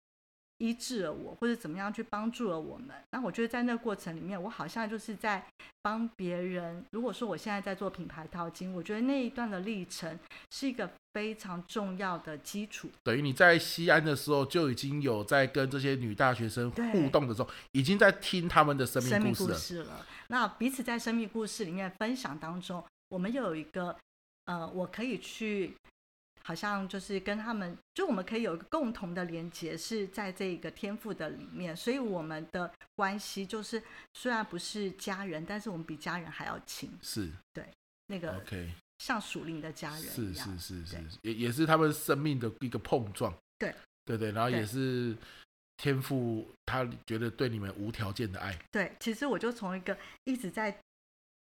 [0.58, 2.88] 医治了我，或者怎么样去帮助了我们。
[3.12, 5.44] 那我觉得在那个过程里面，我好像就是在
[5.82, 6.84] 帮别人。
[6.90, 10.18] 如果说我现在在做品牌淘金，我觉得那一段的历程
[10.50, 12.90] 是一个非常重要的基础。
[13.04, 19.48] 等于你在西安的时候就已经有在跟这些女大学生互动的时候，已经在听他们的生命故事了。
[19.48, 20.06] 故事了。
[20.28, 23.96] 那彼此在生命故事里面分享当中，我们又有一个
[24.46, 25.74] 呃，我可以去。
[26.48, 33.82] 好像就是跟他们，就我们可以有一个共同的连接，是在这个天赋的里面，所以我们的关系就是
[34.14, 36.90] 虽然不是家人，但是我们比家人还要亲。
[37.02, 37.68] 是，对，
[38.06, 40.00] 那个 OK，像属灵的家人。
[40.00, 43.30] 是是是是，也也是他们生命的一个碰撞。
[43.58, 43.74] 对
[44.06, 45.14] 对对，然后也是
[45.76, 48.58] 天赋他觉得对你们无条件的爱。
[48.70, 50.74] 对，其实我就从一个一直在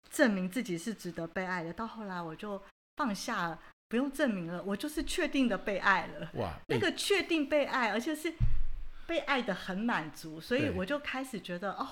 [0.09, 2.59] 证明自己是值得被爱的，到后来我就
[2.95, 3.61] 放下了。
[3.95, 6.29] 不用证明了，我就是确定的被爱了。
[6.34, 8.34] 哇，那个确定被爱，而且是
[9.08, 11.88] 被爱的很满足，所以我就开始觉得，哦，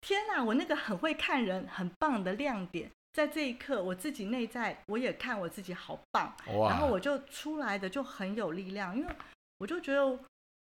[0.00, 0.42] 天哪！
[0.42, 9.14] 我那个很会看人、很棒的亮点，在这一刻，我自己内在我也看我自己好棒，然后我就出来的就很有力量，因为
[9.58, 10.18] 我就觉得，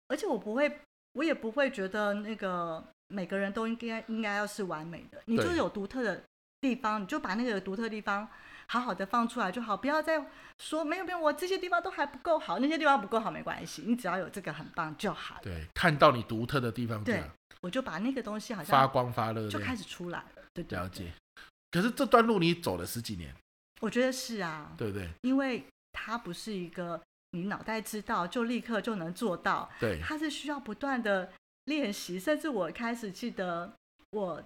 [0.08, 0.80] 而且我不会，
[1.12, 6.22] 我也不会觉得那个每个人都应该应该要是完美的，你就是有独特的
[6.62, 8.26] 地方，你就把那个独特的地方。
[8.70, 10.24] 好好的放出来就好，不要再
[10.58, 15.38] 说没有没有，我这些地方都还不够好，那些地方不够好没关系，你只要有这个很棒就好。
[15.42, 17.22] 对，看到你独特的地方，对，
[17.62, 20.42] 我就把那个东西好像发光发热就开始出来了。
[20.52, 21.12] 对，对，对，了解。
[21.70, 23.34] 可是这段路你走了十几年，
[23.80, 25.08] 我觉得是啊，对不对？
[25.22, 27.00] 因为它不是一个
[27.30, 31.32] 你脑袋知道就立刻就能做到，对，它是需要不断的
[31.64, 33.72] 练习，甚至我开始记得
[34.10, 34.44] 我。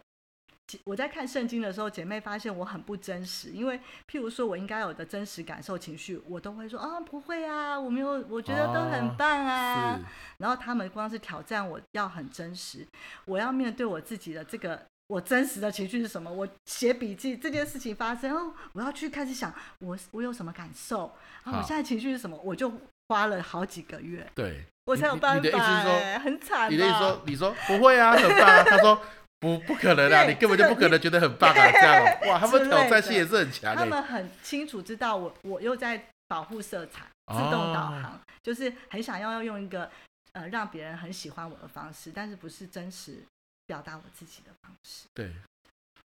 [0.84, 3.78] 我在看圣经的时候，姐妹发现我很不真实，因为
[4.10, 9.94] 譬如说我应该有的真实感受情绪，我都会说啊不会啊，我没有，我觉得都很棒啊。
[9.94, 10.00] 哦、
[10.38, 12.86] 然后他们光是挑战我要很真实，
[13.26, 16.32] 我要面对我自己的这个我真实的情绪是什么？
[16.32, 21.06] 我写笔记这件事情发生哦，我要去开始想我我有什么感受
[21.42, 21.58] 啊？
[21.58, 22.38] 我现在情绪是什么？
[22.42, 22.72] 我就
[23.08, 25.42] 花了好几个月，对，我才有办法。
[25.42, 26.72] 你的意思是说很惨？
[26.72, 28.62] 你的意思说你说不会啊，很棒啊？
[28.64, 28.98] 他说。
[29.42, 30.22] 不不可能啊！
[30.22, 31.70] 你根本就不可能觉得很棒啊！
[31.72, 33.74] 这样 哇，他们挑战性也是很强。
[33.74, 39.90] 他们很清楚知道我我又在保护色彩，自动导航，哦、就是很想要用一个
[40.32, 43.18] 呃让别人很喜欢我的方式，但是不是真实
[43.66, 45.06] 表达我自己的方式。
[45.12, 45.32] 对。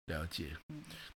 [0.06, 0.54] 了解，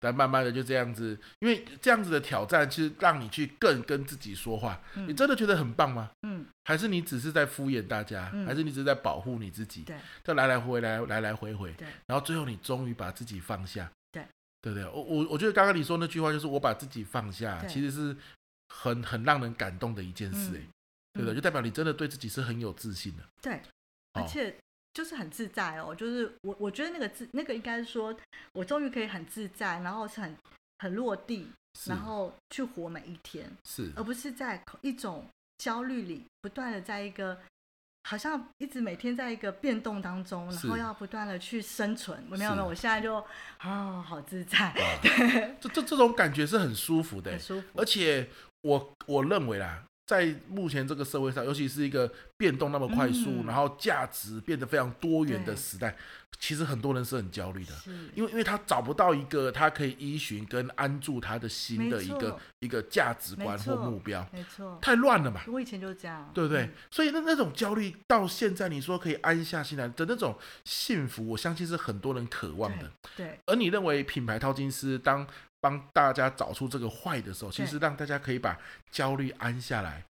[0.00, 4.80] 但慢慢的就这样子，因为这样子的挑战，其实让你去更跟自己说话。
[4.94, 6.10] 嗯、你真的觉得很棒吗？
[6.22, 8.30] 嗯，还是你只是在敷衍大家？
[8.32, 9.82] 嗯、还是你只是在保护你自己？
[9.82, 11.70] 对，就来来回来，来来回回。
[11.72, 13.90] 对，然后最后你终于把自己放下。
[14.10, 14.24] 对，
[14.62, 14.88] 对不对？
[14.88, 18.16] 我我我觉得刚刚你说那句话，就是我把自己放下，其实是
[18.68, 20.72] 很很让人感动的一件事，哎、嗯，
[21.12, 21.34] 对不对？
[21.34, 23.22] 就代表你真的对自己是很有自信的。
[23.42, 23.60] 对，
[24.14, 24.56] 而且。
[24.98, 28.12] 就是很自在哦，就是我我觉得那个自那个应该是说，
[28.52, 30.36] 我终于可以很自在，然后是很
[30.80, 31.48] 很落地，
[31.86, 35.24] 然后去活每一天，是，而不是在一种
[35.58, 37.38] 焦虑里不断的在一个
[38.10, 42.20] 好像一直每天在一个变动当中，然后要不断的去生存。
[42.30, 43.24] 是没有没有，我现在就
[43.58, 48.28] 啊好自在，啊、对，这这这种感觉是很舒服的，很舒服，而且
[48.62, 49.84] 我我认为啦。
[50.08, 55.94] 在目前这个社会上，尤其是一个变动那么快速，嗯、然后价值变得非常多元的时代，
[56.40, 57.72] 其实很多人是很焦虑的，
[58.14, 65.42] 因为因为他找不到一个他可以依循跟安住他的心的一个一个价值观或目标，没错，太乱了嘛。
[65.46, 66.62] 我以前就是这样，对不对？
[66.62, 72.90] 嗯、所以那那种焦虑到现在，你说可以安下心来的那种幸福，我相信是很多人渴望的。
[73.14, 75.26] 对，对而你认为品牌淘金师当？
[75.60, 78.58] 帮大家找出这个坏的时候，其实让大家可以把
[78.90, 80.04] 焦虑安下来，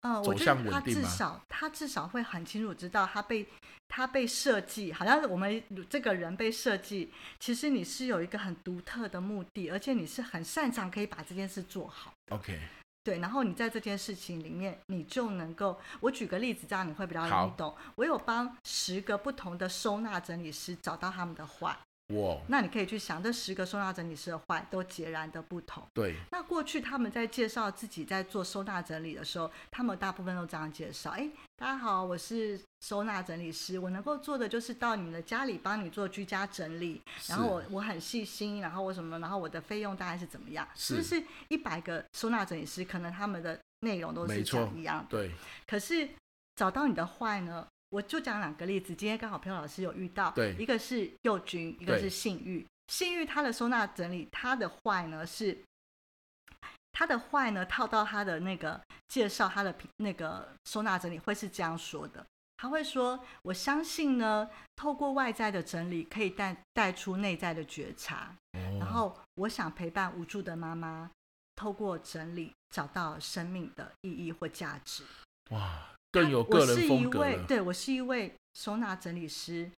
[0.00, 1.08] 嗯，走向稳定吗？
[1.08, 3.46] 至少他至少会很清楚知道他被
[3.88, 12.12] 他被设计，好像是我们这个人被设计，其实你是有一个很独特的目的，而且你是很擅长可以把这件事做好。
[12.30, 12.58] OK，
[13.02, 17.74] 对，然后你在这件事情里面，你就能够，我举个例子，这样你会比较容易懂。
[17.94, 21.76] 我有帮十个不同的收纳整理师找到他们的坏。
[22.14, 25.86] 哇，那你可以去想，这十个收纳整理师的坏都截然的不同。
[25.92, 40.66] 对，那过去他们在介绍自己在做收纳整理的时候，他们大部分都这样介绍：哎，大家好，我是收纳整理师，我能够做的就是到你们的家里帮你做居家整理，然后我我很细心，然后我什么，然后我的费用大概是怎么样？
[40.74, 45.06] 是不是一百个收纳整理师，可能他们的内容都是讲一样的。
[45.10, 45.30] 对，
[45.66, 46.08] 可是
[46.56, 47.66] 找到你的坏呢？
[47.90, 52.66] 我就讲两个例子，今天刚好裴老师有遇到，对，一个是幼君，一个是性欲。
[52.88, 55.58] 性欲他的收纳整理，他的坏呢是，
[56.92, 62.24] 他的坏呢套到他的那个介绍，他的那个收纳整理会是这样说的，
[62.56, 71.10] 他会说，我相信呢，透过外在的整理可以带带出内在的觉察，哦、然后我想陪伴无助的妈妈，
[71.56, 75.04] 透过整理找到生命的意义或价值。
[75.50, 75.94] 哇。
[76.10, 77.20] 更有个人风格。
[77.20, 79.70] 我是一位，对，我是一位收纳整理师，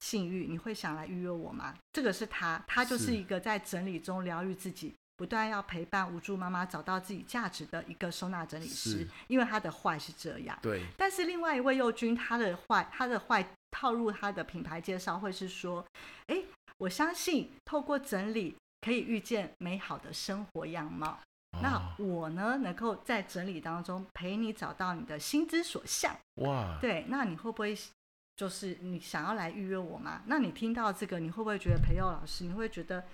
[0.00, 1.74] 信誉，你会想来预约我吗？
[1.92, 9.06] 这个是他，他就是一个在整理中疗愈自己，不断要陪伴无助妈妈找到自己价值的一个收纳整理师。
[9.26, 10.84] 因为他的坏是这样，对。
[10.96, 15.84] 但是另外一位佑君，他的坏，他的坏套入他的品牌介绍会是说，
[16.26, 16.42] 哎，
[16.78, 21.20] 我相信透过整理可以遇见美好的生活样貌。
[21.62, 26.16] 那我呢，能够在整理当中陪你找到你的心之所向。
[26.36, 27.76] 哇，对，那你会不会
[28.36, 30.22] 就是你想要来预约我吗？
[30.26, 33.04] 那你听到这个，你会不会觉得培佑老师，你会觉得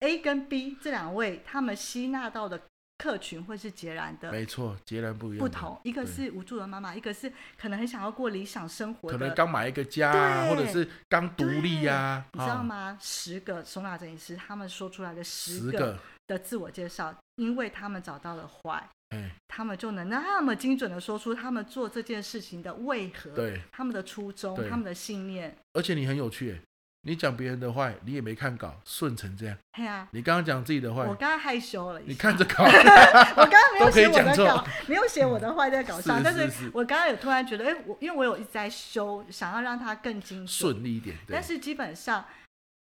[0.00, 2.60] A 跟 B 这两位他们吸纳到的
[2.98, 4.32] 客群会是截然的？
[4.32, 5.38] 没错，截然不一样。
[5.38, 12.26] 不同，一个是无助的妈妈，一个是可能很想要过理想生活的，可能刚买一个家，啊或者是刚独立呀、啊。
[12.32, 12.92] 你知道吗？
[12.92, 17.14] 哦、十个收纳整理师他们说出来的十个的自我介绍。
[17.36, 25.54] 因为他们找到了坏，嗯、他们就能那么精准的说出他们做这件事情的为何，对，他们的初衷，他们的信念。
[25.74, 26.58] 而且你很有趣，
[27.02, 29.54] 你讲别人的坏，你也没看稿，顺成这样。
[29.76, 32.08] 对啊，你刚刚讲自己的坏，我刚刚害羞了一下。
[32.08, 41.14] 你看着 稿，我刚刚没有写我的稿，没有写我的坏在稿上，但是我刚刚有突然觉得，哎，我因为我有一直在修，想要让它更精准顺利一点。
[41.28, 42.24] 但是基本上。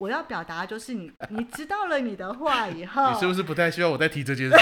[0.01, 4.57] 我要表达就是你，你知道了你的话以后， 你是不是不太需要我再提这件事？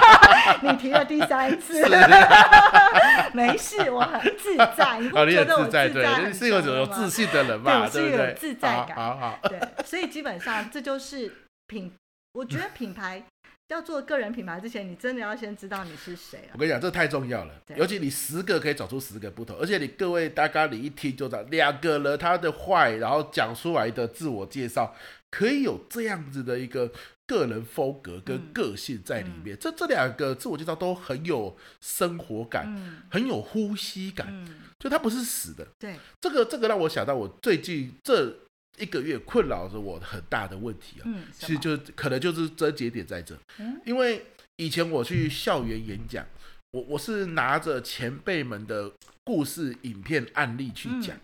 [0.62, 1.84] 你提了第三次，
[3.34, 4.98] 没事，我很自在。
[4.98, 5.88] 你不觉得我自在？
[6.26, 7.86] 你是一个有自信的人嘛？
[7.86, 8.96] 对，是有自在感。
[8.96, 11.30] 好好，对，所以基本上这就是
[11.66, 11.92] 品，
[12.32, 13.22] 我觉得品牌。
[13.68, 16.52] 要做个人品牌之前，你真的要先知道你是谁啊！
[16.54, 17.54] 我跟你讲，这太重要了。
[17.76, 24.94] 尤其你十个可以找出十个不同，而且你各位大咖你一听就知道，两个人他的坏，然后讲出来的自我介绍，
[25.30, 26.90] 可以有这样子的一个
[27.26, 29.54] 个人风格跟个性在里面。
[29.54, 34.48] 嗯、这这两个自我介绍都很有生活感，嗯、很有呼吸感，嗯、
[34.78, 35.68] 就它不是死的。
[35.78, 38.34] 对，这个这个让我想到我最近这
[38.80, 44.24] 一个月困扰着我很大的问题啊，嗯，其实就可能就是症结点在这，嗯，因为
[44.56, 46.26] 以前我去校园演讲，
[46.72, 48.92] 我我是拿着前辈们的
[49.24, 51.20] 故事、影片、案例去讲，嗯，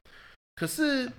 [0.56, 1.10] 可是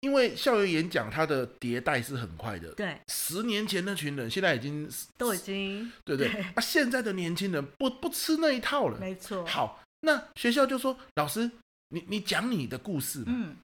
[0.00, 6.42] 因为校园演讲它的迭代是很快的，对，十年前那群人现在已经都已经对对，对。
[6.54, 9.44] 啊，现在的年轻人不不吃那一套了，没错。
[9.44, 11.50] 好，那学校就说老师，
[11.88, 13.56] 你你讲你的故事嘛，嗯，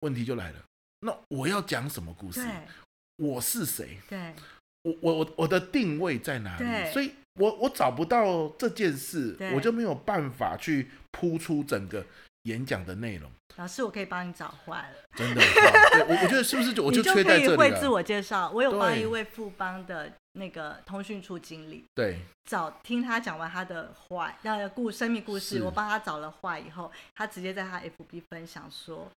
[0.00, 0.62] 问题就来了。
[1.00, 2.40] 那我要讲什么故事？
[3.16, 3.98] 我是谁？
[4.08, 4.34] 对，
[4.82, 6.92] 我我我我的定位在哪里？
[6.92, 12.04] 所以我我找不到这件事，我就没有办法去铺出整个
[12.42, 13.30] 演讲的内容。
[13.56, 15.40] 老师，我可以帮你找坏了，真的。
[15.92, 18.50] 对，我我觉得是不是就我就缺在这里会自我介绍。
[18.50, 29.10] 我有帮一位富邦的那个通讯处经理，对，找听他讲完他的坏，那个故生命故事，我帮他找了坏以后，他直接在他 FB 分享说。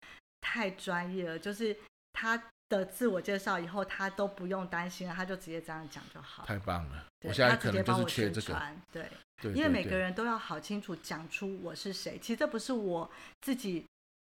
[0.41, 1.75] 太专业了，就是
[2.13, 6.45] 他的自我介绍以后，他都不用担心了，他就直接这样讲就好。
[6.45, 8.61] 太棒了，对，我现在可能就是缺这个。
[8.91, 9.09] 对，
[9.41, 12.19] 对，因为每个人都要好清楚讲出我是谁。
[12.19, 13.09] 其实这不是我
[13.41, 13.85] 自己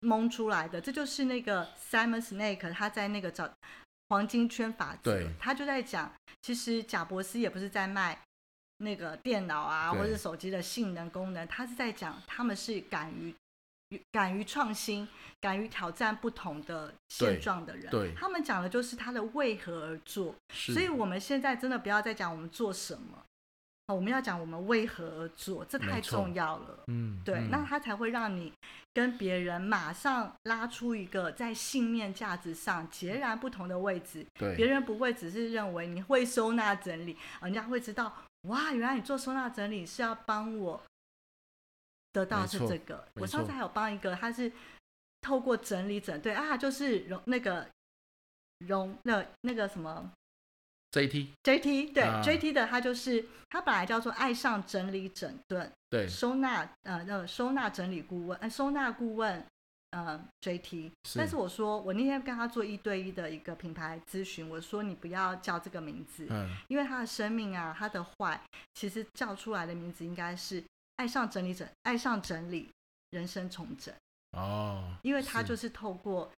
[0.00, 3.50] 蒙出来的，这就是那个 Simon Snake 他在那个找
[4.08, 8.18] 黄金圈法则，他就在讲，其实贾伯斯也不是在卖
[8.78, 13.34] 那个电脑啊或者手机的性能功能，他是在讲他们是敢于。
[14.12, 15.06] 敢于创新、
[15.40, 20.34] 敢于挑战不同的现状的人，对他们讲的就是他的为何而做。
[20.52, 23.24] 所以我们现在真的不要再讲我们做什么，
[23.88, 26.84] 我们要讲我们为何而做，这太重要了。
[26.86, 28.52] 嗯，对，那他才会让你
[28.94, 34.24] 跟别人马上拉出一个在信念价值上截然不同的位置。
[34.38, 38.12] 对，别人不会只是认为你会收纳整理，人家会知道，
[38.42, 40.80] 哇，原来你做收纳整理是要帮我。
[42.12, 44.50] 得到是这个，我上次还有帮一个，他是
[45.20, 47.66] 透过整理整对啊，就是容那个
[48.66, 50.10] 容那那个什么
[50.92, 59.46] JT JT 对、啊、JT 的，他就是他本来叫做爱上整理整顿对收纳呃那个收纳整理顾问呃收纳顾问
[59.90, 68.40] 呃 JT，但是我说我那天跟他做一对一的一个品牌咨询，我说你不要叫这个名字，嗯，因为他的生命啊他的坏，
[68.74, 70.64] 其实叫出来的名字应该是。
[71.00, 72.70] 爱上整理整，爱上整理，
[73.08, 73.94] 人生重整
[74.32, 76.30] 哦，因为他就是透过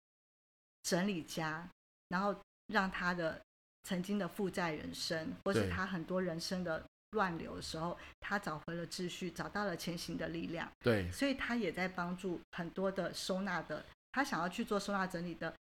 [0.82, 1.66] 整理家，
[2.08, 2.36] 然后
[2.66, 3.40] 让他的
[3.84, 10.70] 曾经的负债人生，或是他很多人生的乱流的时候，他找回了秩序，找到了前行的力量。
[10.80, 13.82] 对，所以他也在帮助很多的收纳的，
[14.12, 15.54] 他想要去做收纳整理的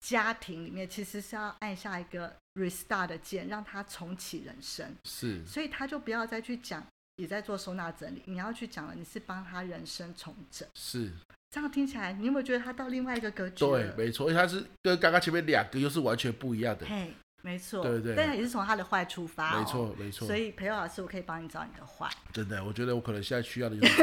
[0.00, 4.94] 家庭里面，其实是要按下一个 restart 的键，让他重启人生。
[5.04, 6.86] 是，所以他就不要再去讲。
[7.18, 11.10] 也在做收纳整理，你要去讲了，你是帮他人生重整，是
[11.50, 13.66] 这样听起来，你有没有觉得他到另外一个格局？
[13.66, 16.86] 对，没错，因为他是跟刚刚前面两个又是完全不一样的。
[16.86, 17.12] 嘿，
[17.42, 20.28] 没错，对对，但也是从他的坏出发、哦，没错没错。
[20.28, 22.08] 所以培佑老师，我可以帮你找你的坏。
[22.32, 24.02] 真的，我觉得我可能现在需要的就是，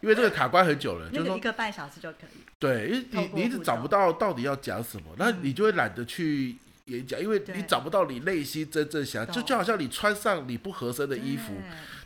[0.00, 2.40] 因为这个卡关很久了，那个一个半小时就可以。
[2.60, 11.52] 对，因为你你一直找不到到底要讲什么，那你就会懒得去演讲，因为你找不到你内心真正想，就就好像你穿上你不合身的衣服。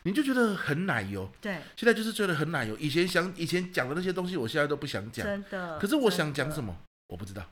[0.04, 2.76] 你就觉得很奶油，对，现在就是觉得很奶油。
[2.78, 5.78] 以前想以前讲的那些东西，我现在都不想讲，真的。
[5.78, 6.76] 可是我想讲什么，
[7.08, 7.42] 我不知道。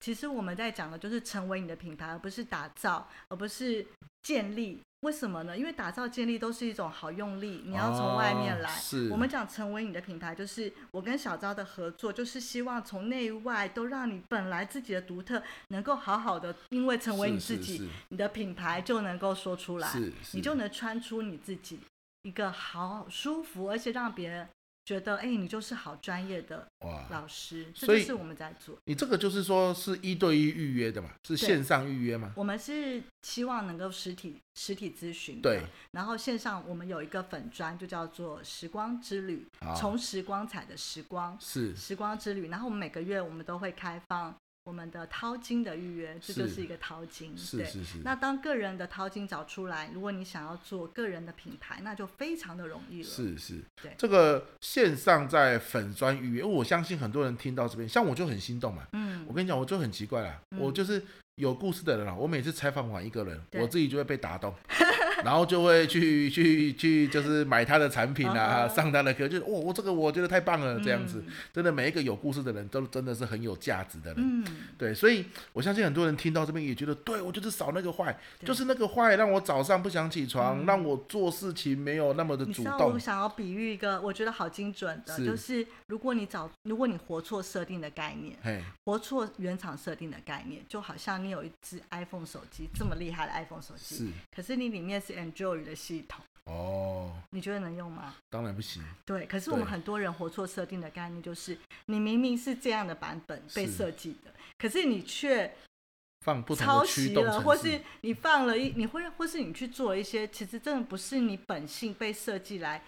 [0.00, 3.86] 其实我们在讲的就是成为你的品牌，而不是打造，而不是
[4.22, 4.80] 建立。
[5.00, 5.56] 为什么呢？
[5.56, 8.70] 因为打造、建立都是一种好用力，你要从外面来。
[8.70, 9.08] 哦、是。
[9.08, 19.90] 我们讲成为你的品牌，就是我跟小昭的合作，就是希望从内外都让你本来自己的独特能够好好的，因为成为你自己，你的品牌就能够说出来，
[20.32, 21.80] 你就能穿出你自己
[22.22, 24.46] 一个好舒服，而且让别人。
[24.90, 26.66] 觉得哎，你就是好专业的
[27.10, 28.76] 老师，所以这就是我们在做。
[28.86, 31.10] 你这个就是说是一对一预约的嘛？
[31.22, 32.32] 是线上预约吗？
[32.34, 35.62] 我们是希望能够实体实体咨询，对。
[35.92, 39.46] 然后线上我们有一个粉砖，就叫做时光之旅，
[39.78, 42.48] 从时光彩的时光是时光之旅。
[42.48, 44.34] 然后我们每个月我们都会开放。
[44.64, 47.98] 我们的淘金的预约，这就是一个淘金，是是是。
[48.04, 53.08] 那当个人的淘金找出来，如果你想要做个人的品牌，那就非常的容易了。
[53.08, 53.94] 是是，对。
[53.96, 58.86] 这个线上在粉砖预约，我相信很多人听到这边，像我就很心动嘛。
[58.92, 59.24] 嗯。
[59.26, 61.02] 我跟你讲，我就很奇怪啦，嗯、我就是
[61.36, 62.14] 有故事的人啦。
[62.14, 64.54] 我每次采访完一个人，我自己就会被打动。
[65.24, 68.74] 然后就会去去去，就是买他的产品啊，uh.
[68.74, 74.44] 上他的课，就是我我这个我觉得太棒了，这样子，嗯、真的每一个有故事的人都真的是很有价值的人，嗯、
[74.78, 82.92] 对，所以我相信很多人听到这边也觉得，对我就是少那个坏，就是那个坏让我早上不想起床，嗯、让我做事情没有那么的主动。
[82.92, 85.26] 我想要比喻一个，我觉得好精准的，是。
[85.26, 98.14] 就是如果你找，如果你活错设定的概念，嘿活错原厂设定的概念，就好像你有一只 iPhone 手机，这么厉害的 iPhone 手机，是，可是你里面是 Android 的系统，哦，你觉得能用吗？
[98.28, 98.82] 当然不行。
[99.04, 101.56] 对，可是我们很多人活错设定的概念，就是
[101.86, 105.54] 你明明是这样的版本被设计的，是可是你却
[106.20, 112.82] 放不抄袭了，或是你放了一，你会，或是你去做一些，其实真的不是你本性被设计来。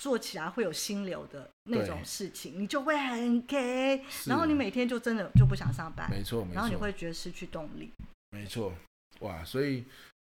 [0.00, 4.30] 做起来会有心流的那种事情，你就会很 K，是。
[4.30, 7.90] 然后你每天就真的就不想上班，没错，没错，然后你会觉得失去动力，
[8.30, 8.72] 没错，
[9.18, 9.84] 哇，所以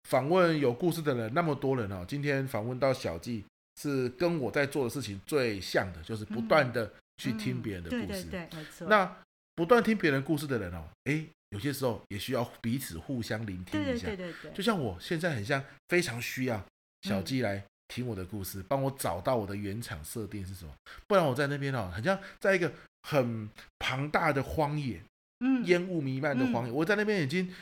[0.10, 3.44] 访问有故事的人那么多人哦，今天访问到小纪
[3.80, 8.88] 是跟我在做的事情最像的，就是不断的去听别人的故事，嗯嗯、对对对，没错。
[8.88, 9.18] 那
[9.56, 16.64] 不断听别人故事的人哦，诶，有些时候也需要彼此互相聆听一下，对对对对，就像我现在很像非常需要
[17.04, 17.56] 小纪来。
[17.58, 20.72] 嗯听我的故事，帮我找到我的原厂设定是什么？
[21.08, 22.72] 不然我在那边哦，很像在一个
[23.02, 23.50] 很
[23.80, 25.04] 庞大的荒野，
[25.42, 27.54] 嗯，烟雾弥漫的荒野，嗯、我在那边已经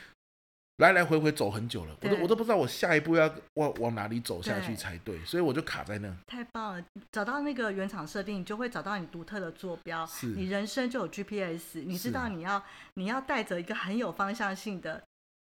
[0.80, 6.12] 来来回回走很久了，我都我都不知道我下一步要往往哪里走下去才对，对，所以我就卡在那。
[6.26, 12.64] 太棒了，找到那个原厂设定，你就会找到你独特的坐标，你人生就有 GPS，你知道你要是
[12.94, 15.00] 你要带着一个很有方向性的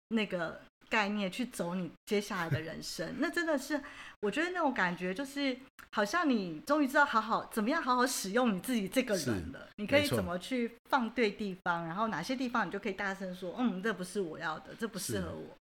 [0.08, 0.60] 那个。
[0.88, 3.80] 概念去走你接下来的人生，那真的是
[4.20, 5.56] 我觉得那种感觉，就是
[5.92, 9.68] 好像你终于知道好好怎么样好好使用你自己这个人了。
[9.76, 15.56] 你可以怎么去放对地方，然后哪些地方你就可以大声说，嗯，这不是我要的，这不适合我。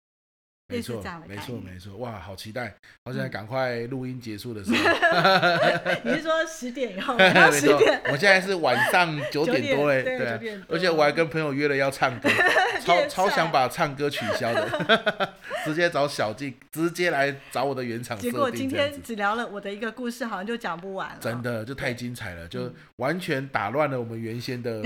[0.68, 2.76] 没错，没错，没错，哇，好期待！
[3.04, 4.78] 好想赶快录音结束的时候。
[6.04, 7.14] 你是说十点以后？
[7.20, 7.80] 没错，
[8.12, 12.28] 我现在是晚上九点多哎，对，而且我还跟朋友约了要唱歌，
[12.82, 18.18] 超超想把唱歌取消的，直接找小静，直接来找我的原厂。
[18.18, 21.18] 结果今天只聊了我的一个故事，好像就讲不完了。
[21.22, 24.82] 真的，就太精彩了，就完全打乱了我们原先的。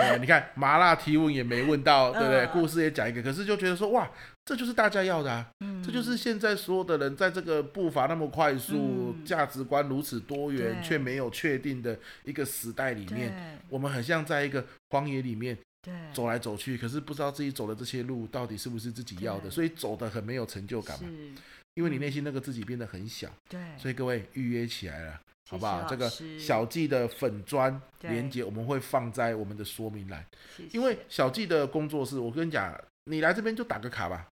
[0.00, 2.46] 对，你看麻辣提问也没问到，对不对？
[2.48, 4.10] 故事也讲一个，可是就觉得说哇。
[4.42, 5.48] 这就是大家要的啊！
[5.60, 15.56] 嗯、这就是现在所有的人在这个步伐那么快速、嗯、价值观如此多元却没有确定的一个时代里面，我们很像在一个荒野里面
[16.12, 21.08] 走来走去，可是不知道自己走的这些路到底是不是自己要的，所以走的很没有成就感嘛。
[21.74, 25.20] 因为你内心那个自己变得很小，对，所以各位预约起来了，
[25.50, 25.84] 好不好？
[25.88, 30.24] 这个小纪的粉砖连接我们会放在我们的说明栏，
[30.70, 32.72] 因为小纪的工作室，我跟你讲，
[33.06, 34.28] 你来这边就打个卡吧。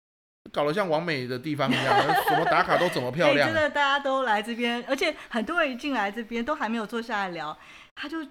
[0.53, 3.53] 搞得像完美的地方一样， 什么打卡都怎么漂亮。
[3.53, 7.59] 真的，大家都来这边，而且很多人一进来这边都还没有坐下来聊，
[7.97, 8.25] 他就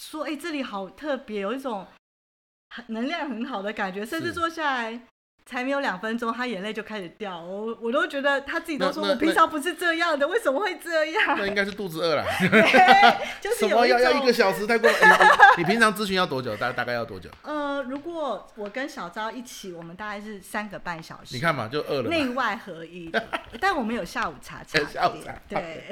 [0.00, 1.86] 说：“哎，这里好特别，有一种
[2.70, 4.98] 很能量很好的感觉。”甚至坐下来。
[5.46, 11.36] 才没有两分钟，他眼泪就开始掉，我我都觉得他自己都说，我平常不是这样的，为什么会这样？
[11.38, 12.24] 那应该是肚子饿了。
[13.40, 14.90] 就什么要要一个小时太过？
[15.56, 16.56] 你平常咨询要多久？
[16.56, 17.30] 大大概要多久？
[17.42, 21.36] 呃，如果我跟小昭一起，我们大概是三个半小时。
[21.36, 22.10] 你看嘛，就饿了。
[22.10, 23.08] 内外合一，
[23.60, 25.86] 但我们有下午茶茶下午茶，对，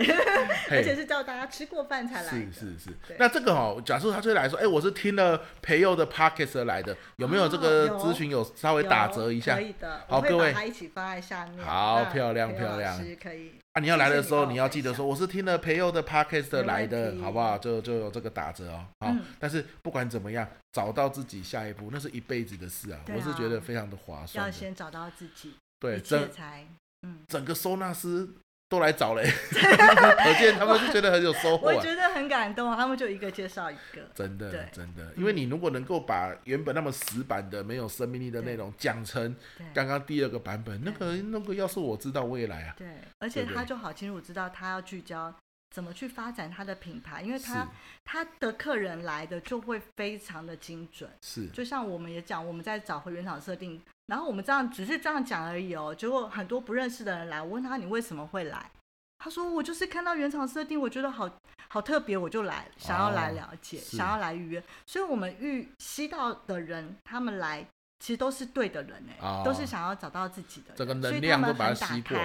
[0.68, 2.28] 而且是叫大家吃过饭才来。
[2.28, 2.90] 是是是。
[3.20, 9.43] 那这个哦，假设他就来说，哎，我是听了培佑的 Podcast 来的，有没有这个咨询有稍微打折一下？
[9.52, 11.64] 可以的，好，各位，一起放在下面。
[11.64, 13.52] 好漂亮，漂亮，可以。
[13.72, 17.58] 啊，你要来的时候，你要记得说，我是听了培佑的 podcast 来的，好不好？
[17.58, 18.86] 就就有这个打折哦。
[19.00, 23.00] 好，但是不管怎么样，找到自己下一步，那是一辈子的事啊。
[23.08, 24.46] 我是觉得非常的划算。
[24.46, 26.64] 要先找到自己，对，这才，
[27.02, 28.28] 嗯，整个收纳师。
[28.68, 31.68] 都来找嘞， 可见他们就觉得很有收获。
[31.68, 34.02] 我觉得很感动，他们就一个介绍一个。
[34.14, 39.36] 真的，真的，因为你如果能够把原本那么死板的、没有生命力的内容讲成
[39.72, 42.74] 刚刚第二个版本，那个那个要是我知道，我也来啊。
[42.76, 42.88] 对，
[43.18, 45.32] 而且他就好清楚知道他要聚焦
[45.74, 47.66] 怎么去发展他的品牌，因为他
[48.04, 51.10] 他的客人来的就会非常的精准。
[51.20, 53.82] 是，就像我们也讲，我们在找回原厂设定。
[54.06, 58.70] 然后我们这样只是这样讲而已哦，结果很多不认识的人来，我问他，你为什么会来？
[59.18, 61.28] 他说我就是看到原厂设定，我觉得好
[61.68, 64.62] 好特别，我就来，想要来了解，哦、想要来预约。
[64.86, 67.66] 所以我们预吸到的人，他们来
[68.04, 72.18] 其实都是对的人哎，哦、都是想要找到自己的，这个能量都把它吸过，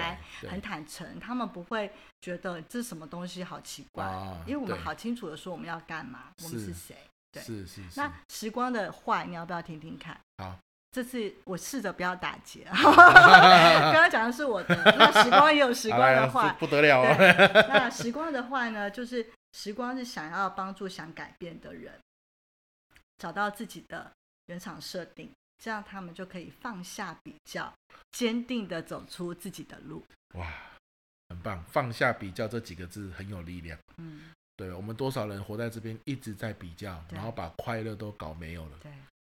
[0.46, 6.94] 很坦诚，他们不会觉得这是什么东西好奇怪，哦、因为我们好清楚的说我们要干嘛，我们是谁，
[7.32, 7.98] 对，是是是。
[7.98, 10.20] 那时光的坏，你要不要听听看？
[10.36, 10.54] 好。
[10.92, 17.16] 这次我试着不要打结， 刚刚讲的是我的，那时光也有时光的坏， 不得了啊！
[17.68, 21.98] 那时光的坏呢，就是时光是想要帮助想改变的人，
[23.16, 24.10] 找到自己的
[24.46, 25.30] 原厂设定，
[25.60, 27.72] 这样他们就可以放下比较，
[28.10, 30.04] 坚定的走出自己的路。
[30.34, 30.50] 哇，
[31.28, 31.62] 很棒！
[31.64, 33.78] 放下比较这几个字很有力量。
[33.98, 38.78] 嗯，对，我们多少人活在这边一直在比较，然后把快乐都搞没有了。
[38.82, 38.90] 对。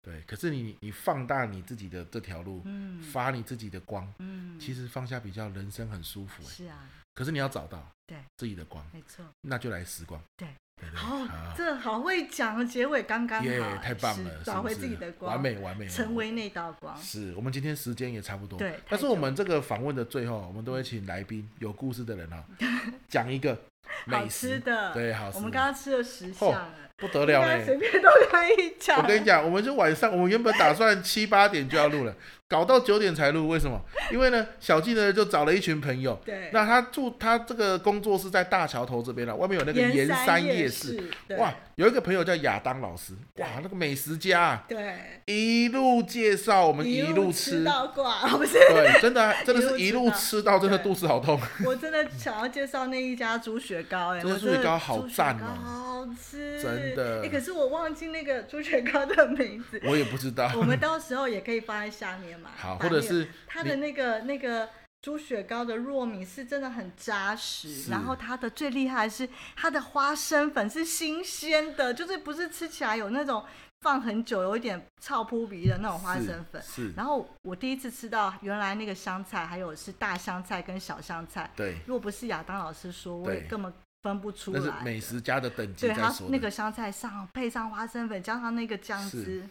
[0.03, 6.43] 对，可是你你放大你自己的这条路，嗯，发你自己的光，嗯，其实放下比较，人生很舒服。
[6.45, 10.19] 是啊，可是你要找到对自己的光，没错，那就来时光。
[10.39, 10.49] 对，
[10.95, 11.27] 好，
[11.57, 16.97] 这好会讲，结尾刚刚好，太棒了，找回自己的光，完美完美，成为那道光。
[16.97, 22.45] 是我们今天时间也差不多，对，但是我们这个访问的最后，我们都会请来宾有故事的人啊，
[23.09, 23.57] 讲一个
[24.05, 26.71] 美食的，对，好，我们刚刚吃了十项。
[27.01, 27.65] 不得了嘞！
[27.65, 28.99] 随便都可以讲。
[28.99, 32.15] 我跟你讲，我们就晚上，我们原本打算七八点就要录了，
[32.51, 33.49] 搞到九点才录。
[33.49, 33.81] 为什么？
[34.13, 36.21] 因为呢，小纪呢就找了一群朋友。
[36.25, 36.51] 对。
[36.53, 41.01] 那他住他这个工作是在大桥头这边了，外面有那个盐山夜市。
[41.39, 44.63] 哇，有一个朋友叫亚当老师，哇，那个美食家。
[44.69, 45.23] 对。
[45.25, 47.65] 一路介绍，我们一路吃。
[47.65, 48.53] 到挂， 不是？
[48.53, 51.41] 对，真的， 真的是一路吃到，真的肚子好痛。
[51.65, 56.05] 我真的想要介绍那一家猪血糕，哎，这个猪血糕好赞哦。
[56.07, 57.23] 好吃，真的。
[57.25, 59.81] 哎，可是我忘记那个猪血糕的名字。
[59.87, 60.53] 我也不知道。
[60.57, 62.51] 我们到时候也可以放在下面嘛。
[62.59, 64.69] 好，或者是它的那个那个
[65.03, 73.45] 猪血糕的糯米是真的很扎实，然后它的最厉害的是它的花生粉是新鲜的，就是不是吃起来有那种
[73.81, 76.63] 放很久有一点臭扑鼻的那种花生粉。
[76.63, 76.93] 是。
[76.97, 81.51] 然后我第一次吃到原来那个香菜，还有是大香菜跟小香菜。
[81.57, 81.77] 对。
[81.87, 83.73] 如果不是亚当老师说，我也根本。
[84.03, 85.87] 分不出来，那是美食家的等级。
[85.87, 89.47] 对，它那个香菜上配上花生粉，加上那个酱汁，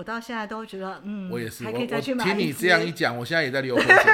[0.00, 1.62] 我到现在都觉得，嗯，我也是。
[1.62, 2.24] 还可以再去买。
[2.24, 4.12] 听你这样一讲，我现在也在流口水。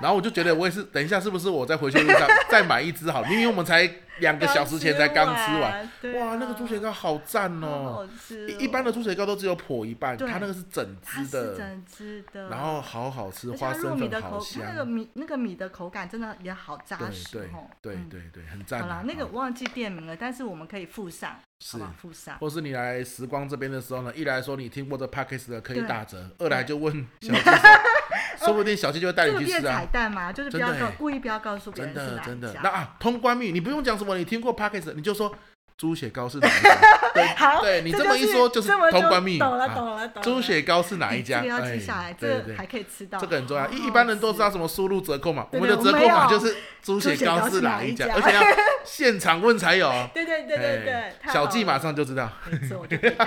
[0.00, 3.20] 然后我就觉得，我也是，等一下是不是我在回去路上再买一支好？
[3.24, 3.90] 明明我们才。
[4.20, 8.08] 两个小时前才刚吃完，哇，那个猪血糕好赞哦！
[8.60, 17.50] 一般的猪血糕都只有破一半，它那个是整只的，整只的，然后好好吃，花生粉好香，那个米那个米的口感真的也好扎实，对
[17.82, 18.82] 对对对，很赞。
[18.82, 21.34] 好啦，那个忘记店名了，但是我们可以附上，
[21.66, 21.78] 是
[22.38, 27.40] 或是你来时光这边的时候呢，一来说你听过这 p a c k a g e 的可以打折，二来就问小七
[28.44, 29.78] 说， 不定小七就会带你去吃啊。
[29.78, 34.18] 彩蛋嘛，就是不要告，故意不要告诉别人真的真的，那啊，通关密语你不用讲什么。
[34.18, 35.34] 你听过 p a c k a g e 你就说
[35.78, 36.70] 猪血糕是哪一家？
[37.14, 39.38] 对， 好，对你这么一说就是通关密语。
[39.38, 40.22] 懂了，懂了，懂了。
[40.22, 41.40] 猪血糕是哪一家？
[41.40, 43.18] 这个要记下来，这个还可以吃到。
[43.18, 45.46] 这个很重要，一一般人都知道什么输入折扣嘛。
[45.52, 48.42] 我们的折扣码就是猪血糕是哪一家，而且要
[48.84, 49.88] 现场问才有。
[50.12, 52.30] 对对对对对，小纪马上就知道。
[52.50, 53.20] 没错，我就带入。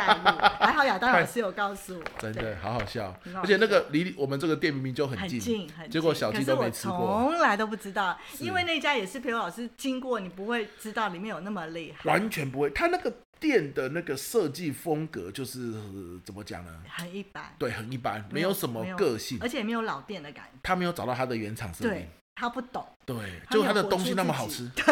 [0.59, 2.03] 还好亚当老师有告诉我。
[2.19, 6.97] 真的好好笑，而且那个离我们这个店明明就很近，结果小纪都没吃过。
[6.97, 12.09] 从来都不知道，因为那家也是培祐老师经过，你不会知道里面有那么厉害。
[12.09, 13.11] 完全不会，他那个。
[13.39, 15.73] 店的那个设计风格就是
[16.23, 16.83] 怎么讲呢？
[16.89, 20.59] 很一般，对，很一般，没有什么个性，而且也没有老店的感觉。
[20.63, 22.07] 他没有找到他的原厂设定。
[22.35, 23.15] 他不懂，对，
[23.49, 24.83] 就他的东西那么好吃， 对，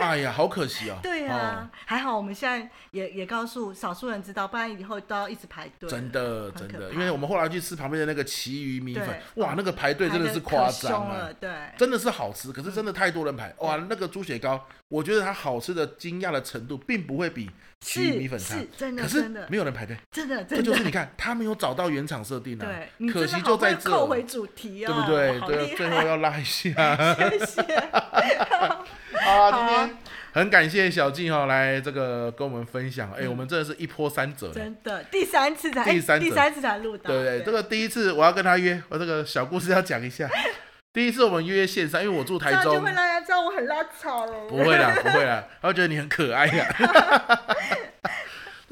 [0.00, 1.00] 哎呀，好可惜啊。
[1.02, 5.90] 对啊，还好我们现在也也告诉少数人知道，不然以后都要一直排队。
[5.90, 17.50] 真的，真的，因为我们后来去吃旁边的那个旗鱼米粉，哇，那个排队真的是夸张了，对，真的是好吃，可是真的太多人排，哇，那个猪血糕，我觉得它好吃的惊讶的程度，并不会比
[17.80, 22.68] 旗鱼米粉差，真的，可是没有人排队，真的，这就是你看他没有找到原厂设定啊，
[23.12, 25.40] 可惜就在这，扣回主题对不对？
[25.40, 26.72] 对，最后要拉一下，
[29.24, 29.96] 好啊，今天
[30.32, 40.28] 很感谢小静哈来这个跟我们分享，哎，我们真的是一波三折，真的第三次才第三第三次才录到，对对，这个第一次我要跟他约，我这个小故事要讲一下。
[40.92, 44.32] 第一次我们约线上，因为我住台中，就会让人家知道我很拉草了。
[44.48, 46.66] 不会啦，不会啦，他会觉得你很可爱呀。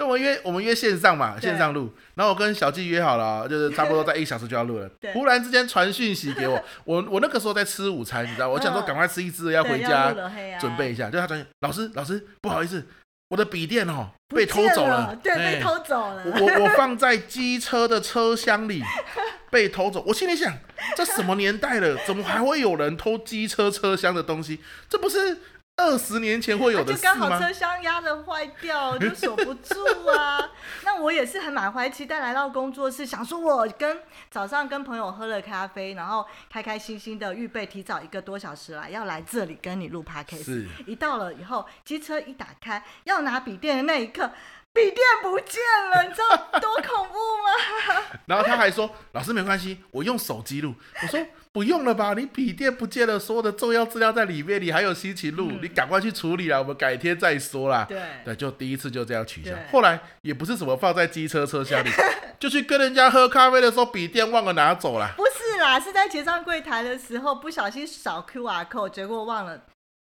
[0.05, 4.91] 那我们约我们约线上嘛，线上录，然后我跟小纪约好了，就是差不多在一小时就要录了。
[5.15, 10.15] 忽然之间传讯息给我，我我那个时候在吃午餐，你知道，我想说赶快吃一吃，要回家
[10.61, 11.09] 准备一下。
[11.09, 12.87] 就他传，老师老师不好意思，
[13.31, 16.23] 我的笔电哦被偷走了，对，被偷走了。
[16.27, 18.83] 我我放在 机车的车厢里
[19.51, 20.53] 被偷走，我心里想，
[20.95, 24.61] 这什么年代了，怎么还会有人偷机车车厢的东西？
[24.87, 25.39] 这不是。
[25.77, 26.97] 二十年前会有的事吗？
[26.97, 29.75] 就刚好车厢压的坏掉，就锁不住
[30.07, 30.49] 啊。
[30.85, 34.01] 那我也是很满怀期待来到工作室，想说我跟
[34.31, 40.69] 早上跟朋友喝了咖啡，然后开开心心的预备提早一个多小时来要来这里跟你录 podcast。
[40.87, 44.31] 一到了以后，机车一打开，要拿笔电的那一刻，
[44.73, 45.61] 笔电不见
[45.91, 48.03] 了，你知道多恐怖吗？
[48.27, 51.21] 然后他还说：“老师没关系，我用手机录。”我说
[51.55, 55.49] ：“不用了吧，你笔电不见了，所有的重要资料在里面，你还有心情录？
[55.53, 59.53] 嗯、你赶快去处理啦，我们改天再说啦。”对对，就第一次就这样取消。
[59.71, 61.89] 后来也不是什么放在机车车厢里，
[62.41, 65.13] 就去跟人家喝咖啡的时候，笔电忘了拿走了。
[65.17, 69.63] 不是啦，是在结账柜台的时候不小心扫 QR code，结果忘了。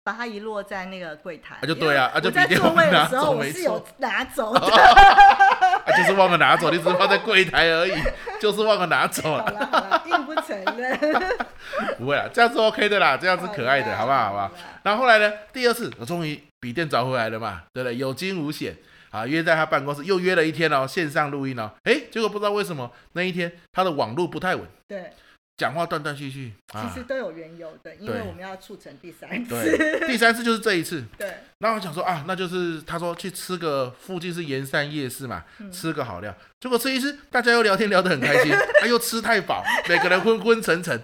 [0.03, 4.61] 把它遗落在那个柜台，啊就对啊，啊就在座位的时候我是有拿走的，
[5.87, 7.93] 啊就是忘了拿走，你只是放在柜台而已，
[8.41, 9.43] 就是忘了拿走了。
[9.43, 10.99] 好了好了，硬不承认。
[11.97, 14.25] 不会啊，这样是 OK 的啦，这样是可爱的，好不好？
[14.25, 14.51] 好不好？
[14.83, 17.95] 然后后来呢，第二次我终于笔电找回来了嘛，对不对？
[17.97, 18.75] 有惊无险
[19.11, 24.65] 啊，约在他办公室又约了一天哦，线上录音哦，哎，结果不知道为什么那一天他的网络不太稳。
[24.87, 25.11] 对。
[25.57, 29.77] 讲话断断续续，其实都有缘由的，啊、因为我们要促成第三次。
[30.05, 31.03] 第三次就是这一次。
[31.17, 31.27] 对。
[31.57, 36.35] 然后我想说啊，那就是他说去吃个附近是盐山夜市嘛，嗯、吃个好料。
[36.59, 41.01] 结果吃一吃，大家又聊天聊得很开心， 他、啊、又吃太饱，每个人昏昏沉沉。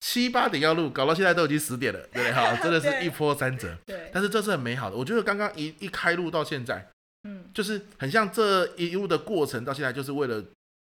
[0.00, 2.32] 七八点要录，搞到现在都已经十点了，对不对？
[2.32, 3.76] 哈， 真的是一波三折。
[3.84, 4.10] 对。
[4.14, 6.88] 但是这是很美好的，我觉得刚刚一一开录到现在，
[7.24, 10.42] 嗯，就是很像这一路的过程到现在，就是为了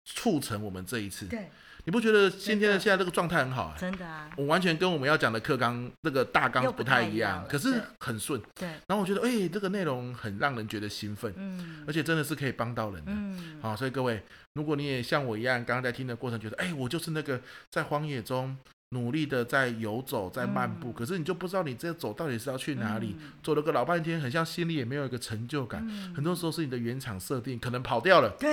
[0.05, 1.27] 促成我们这一次。
[1.27, 1.47] 对。
[1.85, 3.75] 你不觉得今天的现在这个状态很好？
[3.77, 8.41] 真的啊，我完全跟我们要讲的课纲那个大纲不太一样，可是很顺。
[8.55, 8.67] 对。
[8.87, 13.59] 然后我觉得，哎，这个内容很让人觉得兴奋，嗯，而且真的是可以帮到人的，嗯。
[13.61, 14.23] 好，所以各位，
[14.53, 18.57] 如果你也像我一样，刚刚在听的过程觉得，哎，我就是那个在荒野中
[18.89, 25.87] 努力的在游走，在漫步，可是你就不知道你这走到底是要去哪里，走了个老半天，很像心里也没有一个成就感。
[26.15, 28.49] 很多时候是你的原厂设定可能跑掉了，对，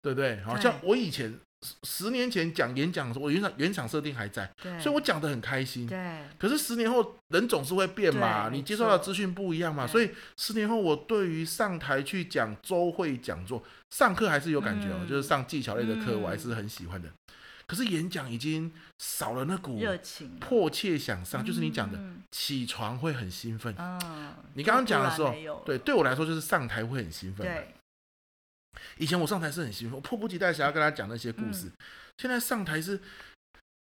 [0.00, 0.40] 对不对？
[0.42, 1.34] 好像我以前。
[1.84, 4.50] 十年前讲演讲的时候，我原厂原厂设定还在，
[4.80, 5.86] 所以我讲的很开心。
[5.86, 17.08] 对，可是十年后人总是会变嘛，你接受到资讯不一样嘛，所以十年后我对于上台去讲周会讲座、上课还是有感觉哦，嗯、就是上技巧类的课，我还是很喜欢的。
[17.08, 17.14] 嗯、
[17.66, 21.98] 可是演讲已经少了那股热情，迫切想上，就是你讲的
[22.32, 23.72] 起床会很兴奋。
[23.78, 27.46] 嗯，你刚刚讲的时候，对，对我来说就是上台会很兴奋。
[27.46, 27.74] 对。
[28.98, 31.66] 以前我上台是很兴奋，我迫不及待想要跟他讲那些故事。
[31.66, 31.72] 嗯、
[32.18, 33.00] 现在上台是，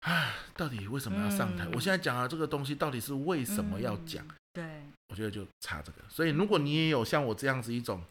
[0.00, 1.64] 啊，到底为什么要上台？
[1.66, 4.24] 嗯、我现在讲的这个东西到底是为什么要讲？
[4.26, 4.64] 嗯、对，
[5.08, 5.98] 我觉得就差这个。
[6.08, 8.02] 所以如果你也有像我这样子一种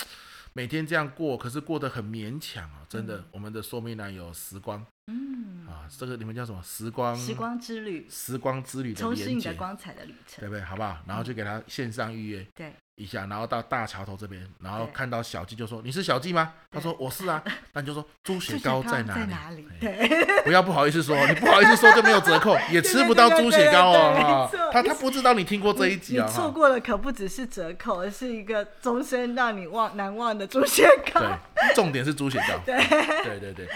[0.53, 4.85] 每天这样过，可是过得很勉强啊，真的，嗯、我们的说明栏有时光。
[5.09, 6.61] 嗯啊，这个你们叫什么？
[6.63, 10.61] 时光时光之旅，时光之旅的连接，充实你的光彩的旅程，对不对？
[10.61, 10.97] 好不好？
[11.07, 17.41] 然后就给他线上预约，对一下，然后到大桥头这边，然后看到小纪就说：“你是小纪吗？”他说：“我是啊。
[17.73, 24.49] ”那你就说：“猪血糕在哪里？”对，不要不好意思说，你不好意思说就没有折扣，也 吃不到猪血糕哦。
[24.73, 31.21] 他他不知道你听过这一集啊，你错过了可不只是折扣，而是一个终身让你忘难忘的猪血糕。
[31.21, 32.59] 对，重点是猪血糕。
[32.65, 32.77] 对
[33.23, 33.69] 对对对，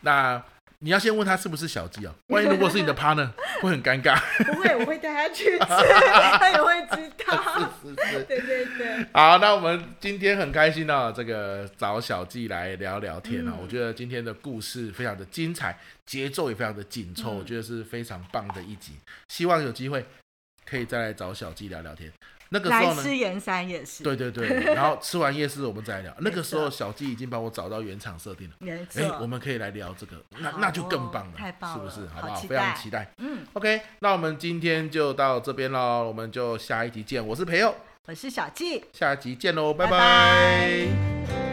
[0.00, 0.42] 那。
[0.86, 3.28] 你要先问他是不是小鸡哦， 万一如果是你的 partner，
[3.60, 4.16] 会很尴尬。
[4.44, 5.58] 不会，我会带他去吃，
[6.38, 7.68] 他也会知道。
[7.82, 9.04] 是是是，对对对。
[9.12, 15.76] 好，那我们今天很开心哦，这个找小鸡来聊聊天啊，嗯、我觉得今天的故事非常的精彩，
[16.06, 18.92] 节奏也非常的紧凑，嗯、我觉得是非常棒的一集。
[19.26, 20.06] 希望有机会
[20.64, 22.12] 可以再来找小鸡聊聊天。
[22.50, 24.04] 那个时候呢，吃盐山也是。
[24.04, 26.14] 对对对，然后吃完夜市我们再来聊。
[26.20, 29.02] 那个时候小纪已经帮我找到原厂设定了，没错。
[29.02, 32.12] 哎，我们可以来聊这个，那那就更棒了，太棒了，是不是？
[32.12, 32.36] 好不好？
[32.40, 33.10] 非常期待。
[33.18, 37.24] 嗯，OK，那我们今天就到这边喽，我们就下一集见。
[37.26, 37.74] 我是培佑，
[38.06, 41.45] 我是小纪，下集见喽，拜拜。